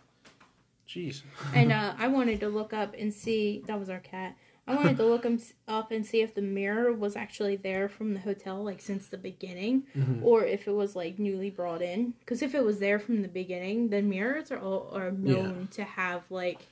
[0.90, 1.22] Jeez.
[1.54, 4.36] and uh, I wanted to look up and see that was our cat.
[4.68, 5.26] I wanted to look
[5.68, 9.18] up and see if the mirror was actually there from the hotel, like since the
[9.18, 10.24] beginning, Mhm.
[10.24, 12.16] or if it was like newly brought in.
[12.20, 15.84] Because if it was there from the beginning, then mirrors are all, are known to
[15.84, 16.66] have like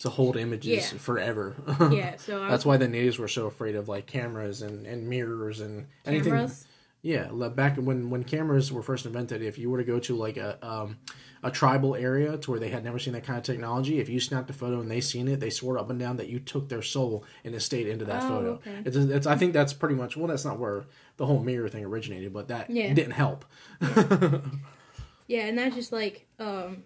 [0.00, 0.98] To hold images Yeah.
[0.98, 1.56] forever.
[1.90, 2.16] yeah.
[2.18, 5.60] So I That's why the natives were so afraid of like cameras and, and mirrors
[5.60, 6.30] and anything.
[6.32, 6.66] cameras.
[7.00, 10.36] Yeah, back when when cameras were first invented, if you were to go to like
[10.36, 10.98] a um,
[11.44, 14.18] a tribal area to where they had never seen that kind of technology, if you
[14.18, 16.68] snapped a photo and they seen it, they swore up and down that you took
[16.68, 18.50] their soul and it stayed into that Oh, photo.
[18.54, 18.78] okay.
[18.84, 20.86] It's, it's I think that's pretty much well, that's not where
[21.18, 22.92] the whole mirror thing originated, but that Yeah.
[22.92, 23.44] didn't help.
[25.28, 26.82] Yeah, and that's just like um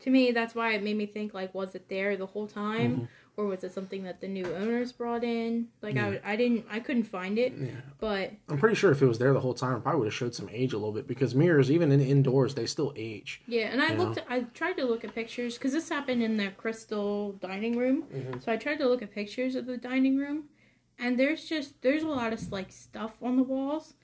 [0.00, 2.92] to me that's why it made me think like was it there the whole time
[2.92, 3.04] Mm-hmm.
[3.36, 5.68] Or was it something that the new owners brought in?
[5.80, 7.70] Like I I didn't I couldn't find it, yeah.
[7.98, 10.14] but I'm pretty sure if it was there the whole time, it probably would have
[10.14, 13.42] showed some age a little bit because mirrors, even in indoors, they still age.
[13.46, 16.50] yeah, and I looked I tried to look at pictures cuz this happened in the
[16.50, 18.04] crystal dining room.
[18.04, 18.40] Mm-hmm.
[18.40, 20.44] So I tried to look at pictures of the dining room
[20.98, 23.94] and there's just there's a lot of like stuff on the walls.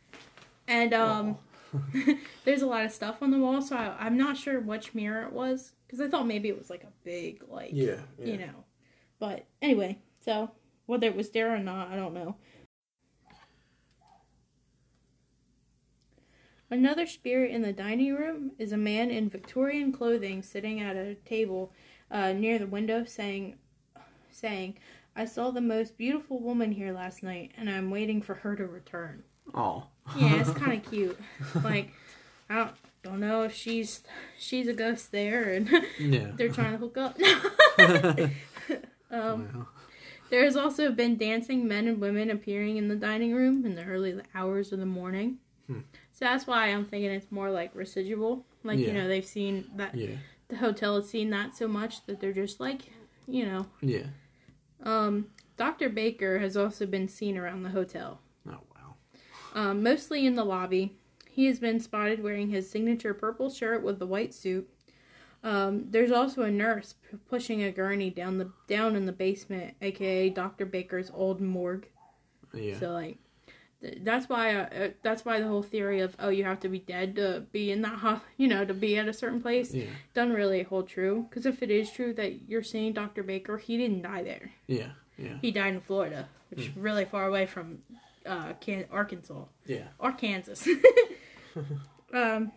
[0.67, 1.39] And um
[2.45, 5.23] there's a lot of stuff on the wall, so I, I'm not sure which mirror
[5.23, 8.65] it was because I thought maybe it was like a big like Yeah, you know.
[9.19, 10.51] But anyway, so
[10.87, 12.37] whether it was there or not, I don't know.
[16.71, 21.15] Another spirit in the dining room is a man in Victorian clothing sitting at a
[21.15, 21.73] table
[22.11, 23.57] uh, near the window, saying,
[24.31, 24.77] "saying
[25.17, 28.67] I saw the most beautiful woman here last night, and I'm waiting for her to
[28.67, 29.87] return." Oh.
[30.15, 31.19] Yeah, it's kind of cute.
[31.65, 31.91] Like,
[32.51, 34.03] I don't don't know if she's
[34.39, 36.33] she's a ghost there, and yeah.
[36.37, 37.19] they're trying to hook up.
[39.11, 39.67] um, Wow.
[40.31, 43.85] there has also been dancing men and women appearing in the dining room in the
[43.85, 45.39] early hours of the morning.
[45.67, 45.81] Hmm.
[46.13, 48.45] So that's why I'm thinking it's more like residual.
[48.65, 50.17] Like you know they've seen that Yeah.
[50.49, 52.83] the hotel has seen that so much that they're just like,
[53.27, 53.67] you know.
[53.81, 54.07] Yeah.
[54.83, 55.89] Um, Dr.
[55.89, 58.95] Baker has also been seen around the hotel, Oh wow.
[59.55, 60.97] um, mostly in the lobby.
[61.31, 64.69] He has been spotted wearing his signature purple shirt with the white suit.
[65.45, 69.75] Um, there's also a nurse p- pushing a gurney down the down in the basement,
[69.81, 70.67] aka Dr.
[70.67, 71.87] Baker's old morgue.
[72.53, 72.79] Yeah.
[72.81, 73.19] So like,
[73.81, 76.69] th- that's why uh, uh, that's why the whole theory of oh you have to
[76.69, 79.73] be dead to be in that ho- you know to be at a certain place
[79.73, 79.85] Yeah.
[80.15, 81.27] doesn't really hold true.
[81.29, 83.23] Because if it is true that you're seeing Dr.
[83.23, 84.51] Baker, he didn't die there.
[84.67, 84.91] Yeah.
[85.17, 85.39] Yeah.
[85.41, 87.79] He died in Florida, which is really far away from
[88.27, 89.85] uh, Can- Arkansas Yeah.
[90.01, 90.67] or Kansas.
[92.13, 92.53] um,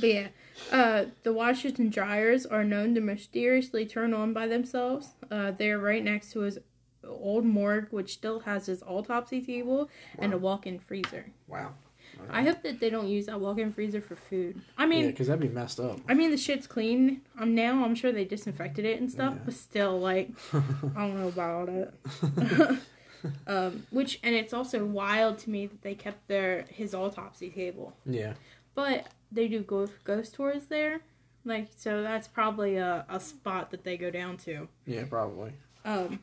[0.00, 0.28] but yeah,
[0.70, 5.14] uh, the washers and dryers are known to mysteriously turn on by themselves.
[5.30, 6.58] Uh, they're right next to his
[7.06, 11.26] old morgue, which still has his autopsy table and a walk-in freezer.
[11.48, 11.74] Wow.
[12.30, 14.60] I hope that they don't use that walk-in freezer for food.
[14.76, 15.98] I Yeah, mean, because that'd be messed up.
[16.08, 17.22] I mean the shit's clean.
[17.38, 19.40] Um, now I'm sure they disinfected it and stuff, Yeah.
[19.46, 20.60] but still, like, I
[20.96, 21.94] don't know about it.
[23.46, 27.94] um, which and it's also wild to me that they kept their his autopsy table,
[28.04, 28.34] Yeah.
[28.74, 31.00] but they do ghost ghost tours there,
[31.44, 34.68] like so that's probably a, a spot that they go down to.
[34.86, 35.04] Yeah.
[35.08, 35.52] Probably.
[35.84, 36.20] Um,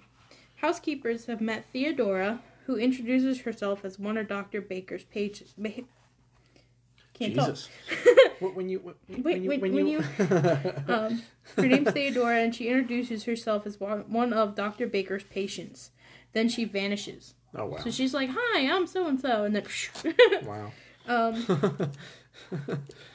[0.58, 5.54] housekeepers have met Theodora, who introduces herself as one of Doctor Baker's patients.
[5.58, 5.70] Ma-
[7.14, 7.34] can't.
[7.36, 7.68] Jesus.
[8.40, 10.00] Wh- when you when, Wait, you wait, when when you,
[10.88, 11.22] Um,
[11.58, 14.88] her name's Theodora, and she introduces herself as one one of Dr.
[14.88, 15.92] Baker's patients.
[16.32, 17.34] Then she vanishes.
[17.56, 17.78] oh wow.
[17.80, 19.66] So she's like, "Hi, I'm so and so," and then
[20.46, 20.72] wow.
[21.08, 21.92] um,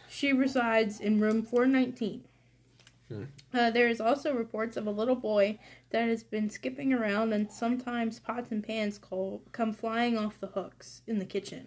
[0.09, 2.25] she resides in room 419.
[3.09, 3.25] Hmm.
[3.53, 5.59] Uh, there is also reports of a little boy
[5.91, 10.47] that has been skipping around, and sometimes pots and pans call, come flying off the
[10.49, 11.66] hooks in the kitchen.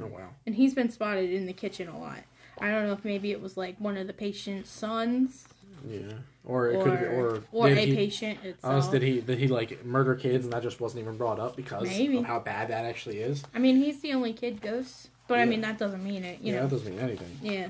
[0.00, 0.30] Oh wow.
[0.46, 2.20] And he's been spotted in the kitchen a lot.
[2.60, 5.46] I don't know if maybe it was like one of the patient's sons
[5.88, 6.00] Yeah.
[6.44, 8.90] Or it or could be or or a he, patient itself.
[8.90, 11.84] did he did he like murder kids and that just wasn't even brought up because
[11.88, 12.18] Maybe.
[12.18, 13.44] of how bad that actually is?
[13.54, 16.40] I mean, he's the only kid ghost, but I mean that doesn't mean it.
[16.40, 16.58] You know.
[16.58, 17.38] yeah, know, that doesn't mean anything.
[17.42, 17.68] yeah.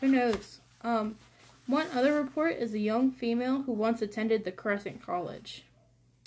[0.00, 0.60] Who knows?
[0.82, 1.16] Um,
[1.66, 5.64] one other report is a young female who once attended the Crescent College.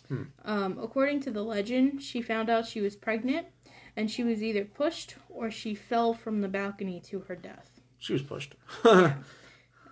[0.07, 0.23] Hmm.
[0.45, 3.47] Um, according to the legend, she found out she was pregnant,
[3.95, 7.81] and she was either pushed or she fell from the balcony to her death.
[7.99, 8.55] She was pushed.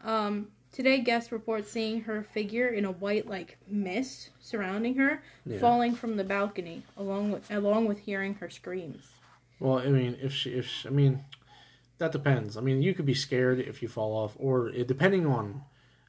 [0.04, 5.58] Um, today, guests report seeing her figure in a white like mist surrounding her, Yeah.
[5.60, 9.08] falling from the balcony, along with along with hearing her screams.
[9.60, 11.24] Well, I mean, if she, if she, I mean,
[11.98, 12.58] that depends.
[12.58, 15.62] I mean, you could be scared if you fall off, or it, depending on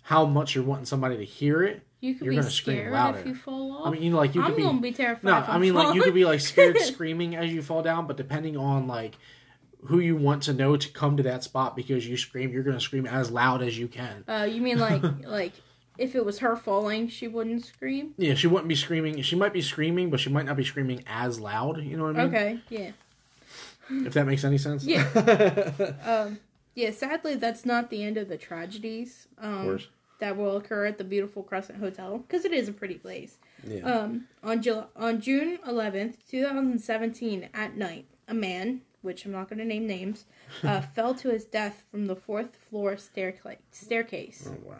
[0.02, 1.82] how much you're wanting somebody to hear it.
[2.00, 3.18] You could You're be gonna scream scared louder.
[3.18, 3.86] if you fall off.
[3.86, 4.62] I mean, you know, like you I'm could be.
[4.62, 5.24] gonna be terrified.
[5.24, 8.16] No, I mean, like you could be like scared screaming as you fall down, but
[8.16, 9.16] depending on like
[9.84, 12.80] who you want to know to come to that spot because you scream, you're gonna
[12.80, 14.24] scream as loud as you can.
[14.28, 15.52] Uh, you mean like like
[15.98, 18.12] if it was her falling, she wouldn't scream?
[18.18, 19.22] Yeah, she wouldn't be screaming.
[19.22, 21.82] She might be screaming, but she might not be screaming as loud.
[21.82, 22.34] You know what I mean?
[22.34, 22.90] Okay, yeah,
[23.90, 24.84] If that makes any sense.
[24.84, 25.04] Yeah.
[26.04, 26.38] um,
[26.74, 26.90] yeah.
[26.90, 29.28] Sadly, that's not the end of the tragedies.
[29.38, 29.88] of Um, course.
[30.20, 33.38] that will occur at the beautiful Crescent Hotel because it is a pretty place.
[33.66, 33.80] Yeah.
[33.82, 39.32] Um, on July, on June eleventh, two thousand seventeen, at night, a man, which I'm
[39.32, 40.24] not going to name names,
[40.62, 43.58] uh, fell to his death from the fourth floor staircase.
[43.72, 44.48] Staircase.
[44.52, 44.76] oh wow.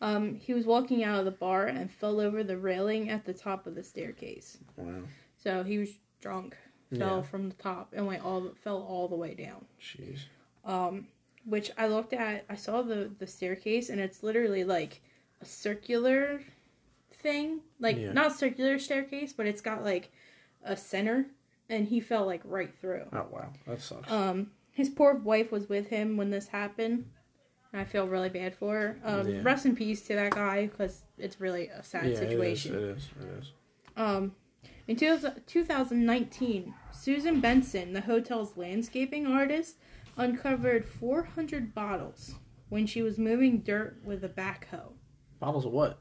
[0.00, 3.32] Um, he was walking out of the bar and fell over the railing at the
[3.32, 4.58] top of the staircase.
[4.76, 5.04] Wow.
[5.42, 5.90] So he was
[6.20, 6.56] drunk,
[6.90, 7.22] fell Yeah.
[7.22, 9.64] from the top and went all fell all the way down.
[9.80, 10.20] Jeez.
[10.64, 11.08] Um,
[11.44, 12.44] which I looked at.
[12.48, 15.02] I saw the the staircase and it's literally like
[15.40, 16.40] a circular
[17.12, 18.12] thing, like Yeah.
[18.12, 20.10] not circular staircase, but it's got like
[20.62, 21.26] a center,
[21.68, 23.06] and he fell like right through.
[23.12, 23.52] Oh wow.
[23.66, 24.10] That sucks.
[24.10, 27.10] Um, his poor wife was with him when this happened.
[27.72, 28.98] And I feel really bad for her.
[29.04, 29.40] Um, Yeah.
[29.42, 32.72] Rest in peace to that guy because it's really a sad yeah, situation.
[32.74, 32.88] It is.
[32.90, 33.10] It is.
[33.26, 33.52] It is.
[33.96, 34.34] Um,
[34.86, 39.76] in 2019, Susan Benson, the hotel's landscaping artist,
[40.16, 42.34] uncovered 400 bottles
[42.68, 44.92] when she was moving dirt with a backhoe.
[45.40, 46.00] Bottles of what?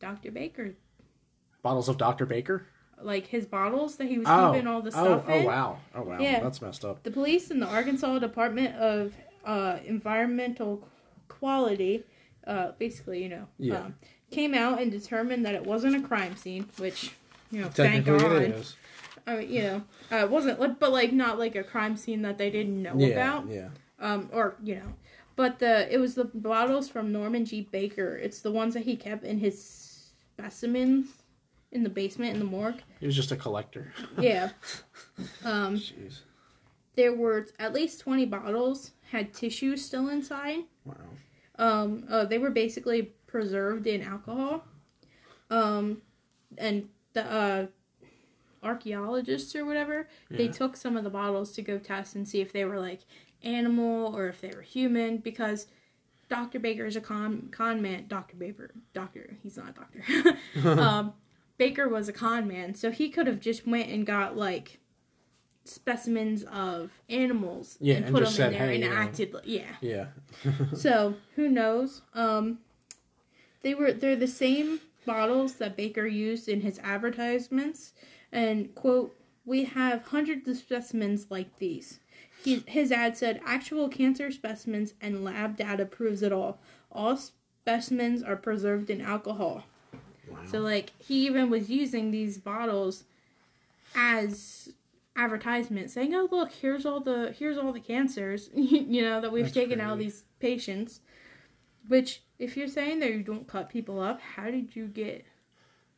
[0.00, 0.30] Dr.
[0.30, 0.74] Baker,
[1.62, 2.26] Bottles of Dr.
[2.26, 2.66] Baker?
[3.00, 4.52] like his bottles that he was Oh.
[4.52, 5.42] keeping all the oh, stuff oh, in.
[5.42, 5.78] Oh, wow.
[5.94, 6.18] Oh, wow.
[6.20, 6.40] Yeah.
[6.40, 7.02] That's messed up.
[7.02, 9.12] The police and the Arkansas Department of
[9.44, 10.86] uh, Environmental
[11.28, 12.04] Quality,
[12.46, 13.78] uh, basically, you know, Yeah.
[13.80, 13.96] um,
[14.30, 17.10] came out and determined that it wasn't a crime scene, which,
[17.52, 18.20] you know, thank God.
[18.42, 18.76] it is.
[19.26, 22.22] I mean, you know, uh, it wasn't like, but like not like a crime scene
[22.22, 23.06] that they didn't know Yeah.
[23.08, 23.68] about, Yeah.
[24.00, 24.94] um, or you know,
[25.36, 27.60] but the it was the bottles from Norman G.
[27.70, 28.16] Baker.
[28.16, 29.62] It's the ones that he kept in his
[30.34, 31.06] specimens
[31.70, 32.82] in the basement in the morgue.
[32.98, 33.92] He was just a collector.
[34.18, 34.50] Yeah,
[35.44, 36.20] um, Jeez.
[36.96, 40.60] there were at least twenty bottles had tissue still inside.
[40.84, 40.94] Wow.
[41.58, 44.64] Um, uh, they were basically preserved in alcohol.
[45.50, 46.00] Um,
[46.56, 47.66] and the uh,
[48.62, 52.52] archaeologists or whatever, they took some of the bottles to go test and see if
[52.52, 53.00] they were like
[53.42, 55.66] animal or if they were human because
[56.28, 56.60] Dr.
[56.60, 58.06] Baker is a con con man.
[58.08, 58.36] Dr.
[58.36, 60.38] Baker, doctor, he's not a doctor.
[60.80, 61.12] um,
[61.58, 64.78] Baker was a con man, so he could have just went and got like
[65.64, 68.96] specimens of animals Yeah, and and put them just in there "Hey, and you know."
[68.96, 69.76] acted like yeah.
[69.80, 70.06] Yeah.
[70.74, 72.02] So who knows?
[72.14, 72.58] Um,
[73.62, 77.92] they were they're the same bottles that Baker used in his advertisements,
[78.30, 82.00] and quote, "We have hundreds of specimens like these."
[82.44, 86.58] He, his ad said, "Actual cancer specimens and lab data proves it all.
[86.90, 89.64] All specimens are preserved in alcohol."
[90.28, 90.38] Wow.
[90.46, 93.04] So like he even was using these bottles
[93.94, 94.72] as
[95.16, 99.44] advertisement saying, "Oh, look, here's all the here's all the cancers, you know, that we've
[99.44, 101.00] That's taken out of these patients."
[101.88, 105.24] Which if you're saying that you don't cut people up, how did you get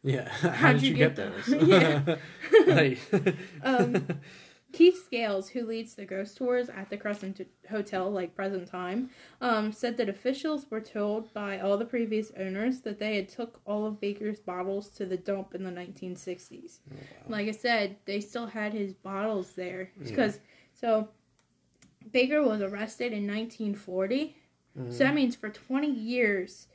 [0.02, 0.28] yeah.
[0.28, 1.48] How How'd did you you get get, those?
[1.66, 2.16] Yeah.
[2.66, 2.98] Like-
[3.62, 4.06] um
[4.72, 7.40] Keith Scales, who leads the ghost tours at the Crescent
[7.70, 9.08] Hotel, like present time,
[9.40, 13.60] um, said that officials were told by all the previous owners that they had took
[13.66, 16.80] all of Baker's bottles to the dump in the 1960s.
[17.28, 20.40] Like I said, they still had his bottles there because
[20.72, 21.08] so
[22.10, 24.36] Baker was arrested in 1940.
[24.90, 26.66] So that means for 20 years,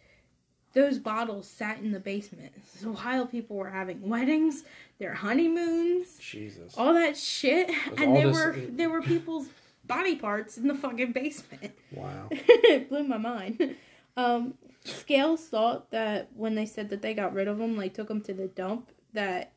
[0.73, 2.53] those bottles sat in the basement.
[2.77, 4.63] So while people were having weddings,
[4.99, 6.75] their honeymoons, Jesus.
[6.77, 9.47] all that shit, and there this- were there were people's
[9.85, 11.73] body parts in the fucking basement.
[11.91, 12.27] Wow.
[12.31, 13.75] it blew my mind.
[14.15, 14.53] Um,
[14.85, 18.21] Scales thought that when they said that they got rid of them, like took them
[18.21, 19.51] to the dump, that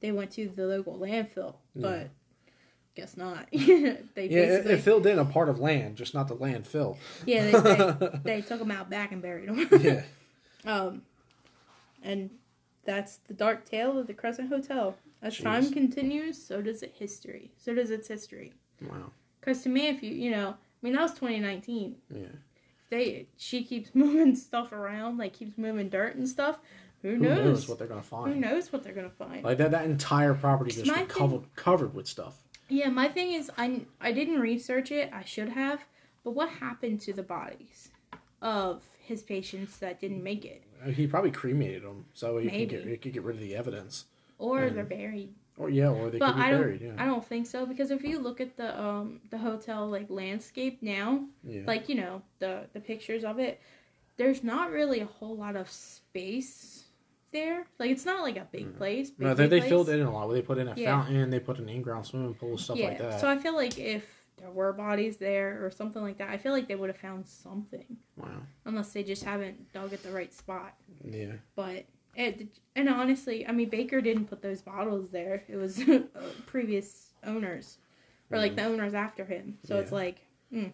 [0.00, 2.10] they went to the local landfill, but
[2.96, 3.46] guess not.
[3.52, 3.58] they
[4.16, 6.96] Yeah, it, it filled in a part of land, just not the landfill.
[7.24, 9.68] yeah, they, they, they took them out back and buried them.
[9.80, 10.02] Yeah.
[10.64, 11.02] Um,
[12.02, 12.28] and
[12.84, 14.96] that's the dark tale of the Crescent Hotel.
[15.22, 17.52] As time continues, so does it history.
[17.56, 18.52] So does its history.
[18.82, 19.12] Wow.
[19.38, 21.94] Because to me, if you you know, I mean that was 2019.
[22.10, 22.22] Yeah.
[22.22, 22.30] If
[22.90, 26.58] they she keeps moving stuff around, like keeps moving dirt and stuff.
[27.02, 27.44] Who Who knows?
[27.44, 28.34] knows what they're gonna find?
[28.34, 29.44] Who knows what they're gonna find?
[29.44, 32.42] Like that, that entire property just My got thing- covered covered with stuff.
[32.68, 35.10] Yeah, my thing is, I I didn't research it.
[35.12, 35.84] I should have.
[36.24, 37.90] But what happened to the bodies
[38.42, 42.66] of his patients that didn't make it, Uh, He probably cremated them so he Maybe.
[42.66, 44.06] could get he could get rid of the evidence.
[44.38, 45.32] or And- they're buried?
[45.58, 46.60] Or yeah, or they but could be I don't.
[46.60, 46.80] buried.
[46.82, 46.94] Yeah.
[46.98, 50.82] I don't think so because if you look at the um the hotel like landscape
[50.82, 51.62] now, yeah.
[51.66, 53.58] like you know the the pictures of it,
[54.18, 56.84] there's not really a whole lot of space
[57.36, 57.66] there.
[57.78, 59.10] Like it's not like a big place.
[59.10, 59.28] Big, Mm.
[59.28, 59.68] no, they, they place.
[59.68, 60.28] filled it in a lot.
[60.28, 61.02] They put in a Yeah.
[61.02, 61.30] fountain.
[61.30, 62.88] They put an in-ground swimming pool, stuff yeah.
[62.88, 63.20] like that.
[63.20, 64.04] So I feel like if
[64.38, 67.26] there were bodies there or something like that, I feel like they would have found
[67.26, 68.40] something wow.
[68.64, 70.74] unless they just haven't dug at the right spot.
[71.04, 71.32] Yeah.
[71.54, 71.84] But
[72.14, 75.44] it, and honestly, I mean Baker didn't put those bottles there.
[75.48, 76.00] It was uh,
[76.46, 77.78] previous owners
[78.30, 79.58] or like the owners after him.
[79.64, 80.00] So it's Mm.
[80.04, 80.18] Like,
[80.52, 80.72] mm.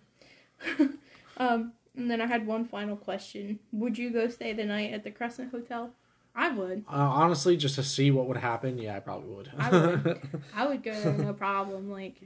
[1.36, 1.72] um.
[1.94, 5.10] And then I had one final question: Would you go stay the night at the
[5.10, 5.90] Crescent Hotel?
[6.34, 6.84] I would.
[6.88, 9.50] Uh, honestly, just to see what would happen, yeah, I probably would.
[9.58, 10.20] I would.
[10.56, 11.90] I would go there no problem.
[11.90, 12.16] Like,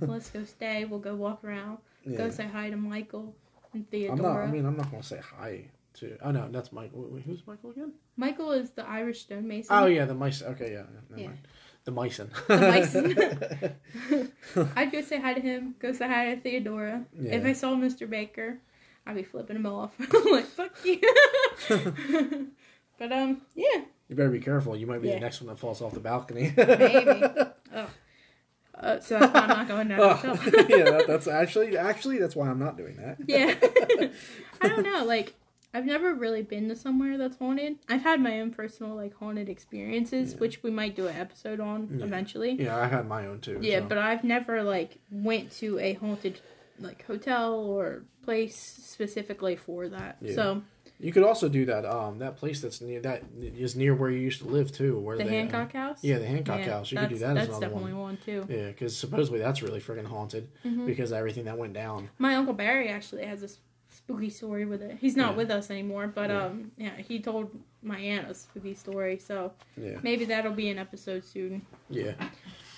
[0.00, 0.84] let's go stay.
[0.84, 1.78] We'll go walk around.
[2.16, 3.34] Go say hi to Michael
[3.74, 4.16] and Theodora.
[4.16, 4.36] I'm not.
[4.40, 6.16] I mean, I'm not gonna say hi to.
[6.22, 7.06] Oh no, that's Michael.
[7.10, 7.92] Wait, who's Michael again?
[8.16, 9.68] Michael is the Irish stonemason.
[9.70, 10.42] Oh yeah, the mice.
[10.42, 11.26] Okay, yeah, never Yeah.
[11.28, 11.38] mind.
[11.84, 12.28] The Meissen.
[12.48, 13.72] The
[14.76, 15.74] I'd go say hi to him.
[15.78, 17.04] Go say hi to Theodora.
[17.18, 17.36] Yeah.
[17.36, 18.08] If I saw Mr.
[18.08, 18.58] Baker,
[19.06, 19.92] I'd be flipping him off.
[20.32, 21.00] like fuck you.
[22.98, 24.76] But um, yeah, you better be careful.
[24.76, 25.14] You might be Yeah.
[25.14, 26.52] the next one that falls off the balcony.
[26.56, 27.22] maybe.
[27.74, 27.90] oh.
[28.74, 30.20] Uh, so that's why I'm not going down Oh,
[30.68, 33.16] yeah, that, that's actually actually that's why I'm not doing that.
[33.26, 33.54] yeah.
[34.60, 35.04] I don't know.
[35.04, 35.34] Like,
[35.74, 37.78] I've never really been to somewhere that's haunted.
[37.88, 40.38] I've had my own personal like haunted experiences, Yeah.
[40.38, 42.04] which we might do an episode on Yeah.
[42.04, 42.52] eventually.
[42.52, 43.58] Yeah, I had my own too.
[43.60, 43.86] Yeah, so.
[43.86, 46.40] but I've never like went to a haunted
[46.78, 50.18] like hotel or place specifically for that.
[50.20, 50.34] Yeah.
[50.36, 50.62] So
[51.00, 51.84] you could also do that.
[51.84, 54.98] Um, that place that's near that is near where you used to live too.
[54.98, 55.98] Where the they, Hancock House.
[56.02, 56.90] Yeah, the Hancock Yeah, House.
[56.92, 58.02] You could do that as That's definitely one.
[58.02, 58.44] one, too.
[58.48, 60.86] Yeah, because supposedly that's really freaking haunted Mhm.
[60.86, 62.08] because of everything that went down.
[62.18, 63.48] My uncle Barry actually has a
[63.90, 64.96] spooky story with it.
[65.00, 65.36] He's not Yeah.
[65.36, 66.44] with us anymore, but Yeah.
[66.46, 67.50] um, yeah, he told
[67.82, 69.18] my aunt a spooky story.
[69.18, 71.62] So Yeah, maybe that'll be an episode soon.
[71.90, 72.12] yeah.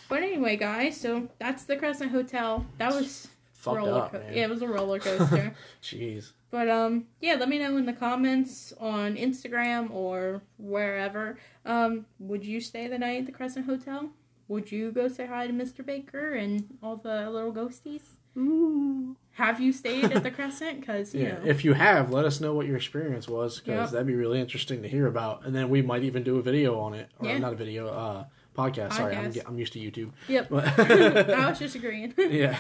[0.08, 2.66] But anyway, guys, so that's the Crescent Hotel.
[2.78, 4.34] That was Fucked roller up, co- man.
[4.34, 5.54] Yeah, it was a roller coaster.
[5.82, 6.32] Jeez.
[6.50, 11.38] But um, yeah, let me know in the comments on Instagram or wherever.
[11.64, 14.10] Um, would you stay the night at the Crescent Hotel?
[14.48, 15.86] Would you go say hi to Mr.
[15.86, 18.02] Baker and all the little ghosties?
[18.36, 19.16] Ooh.
[19.32, 20.80] Have you stayed at the Crescent?
[20.80, 23.90] Because Yeah, know, if you have, let us know what your experience was because Yep.
[23.90, 25.46] that'd be really interesting to hear about.
[25.46, 27.38] And then we might even do a video on it, or Yeah.
[27.38, 28.24] not a video, uh,
[28.56, 28.94] podcast.
[28.94, 30.10] Sorry, I'm, I'm used to YouTube.
[30.26, 30.48] yep.
[30.50, 30.66] But-
[31.30, 32.12] I was just agreeing.
[32.18, 32.56] yeah,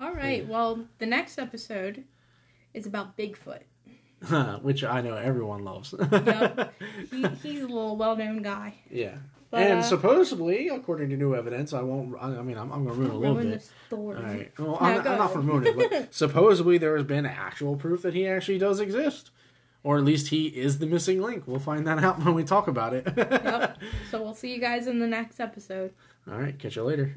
[0.00, 0.46] All right.
[0.46, 2.04] Well, the next episode
[2.76, 3.60] is about Bigfoot.
[4.62, 5.94] which I know everyone loves.
[6.10, 6.72] Yep.
[7.10, 8.74] he, he's a little well-known guy.
[8.90, 9.16] yeah,
[9.50, 12.14] But, and uh, supposedly, according to new evidence, I won't.
[12.18, 13.60] I I mean, I'm, I'm going to ruin a little Ruin bit.
[13.60, 14.16] the story.
[14.16, 14.52] All right.
[14.58, 15.18] Well, No, I'm, I'm not ahead.
[15.44, 18.80] going to ruin it, but supposedly there has been actual proof that he actually does
[18.80, 19.30] exist.
[19.84, 21.46] Or at least he is the missing link.
[21.46, 23.06] We'll find that out when we talk about it.
[23.16, 23.78] Yep.
[24.10, 25.92] So we'll see you guys in the next episode.
[26.28, 26.58] All right.
[26.58, 27.12] Catch you later.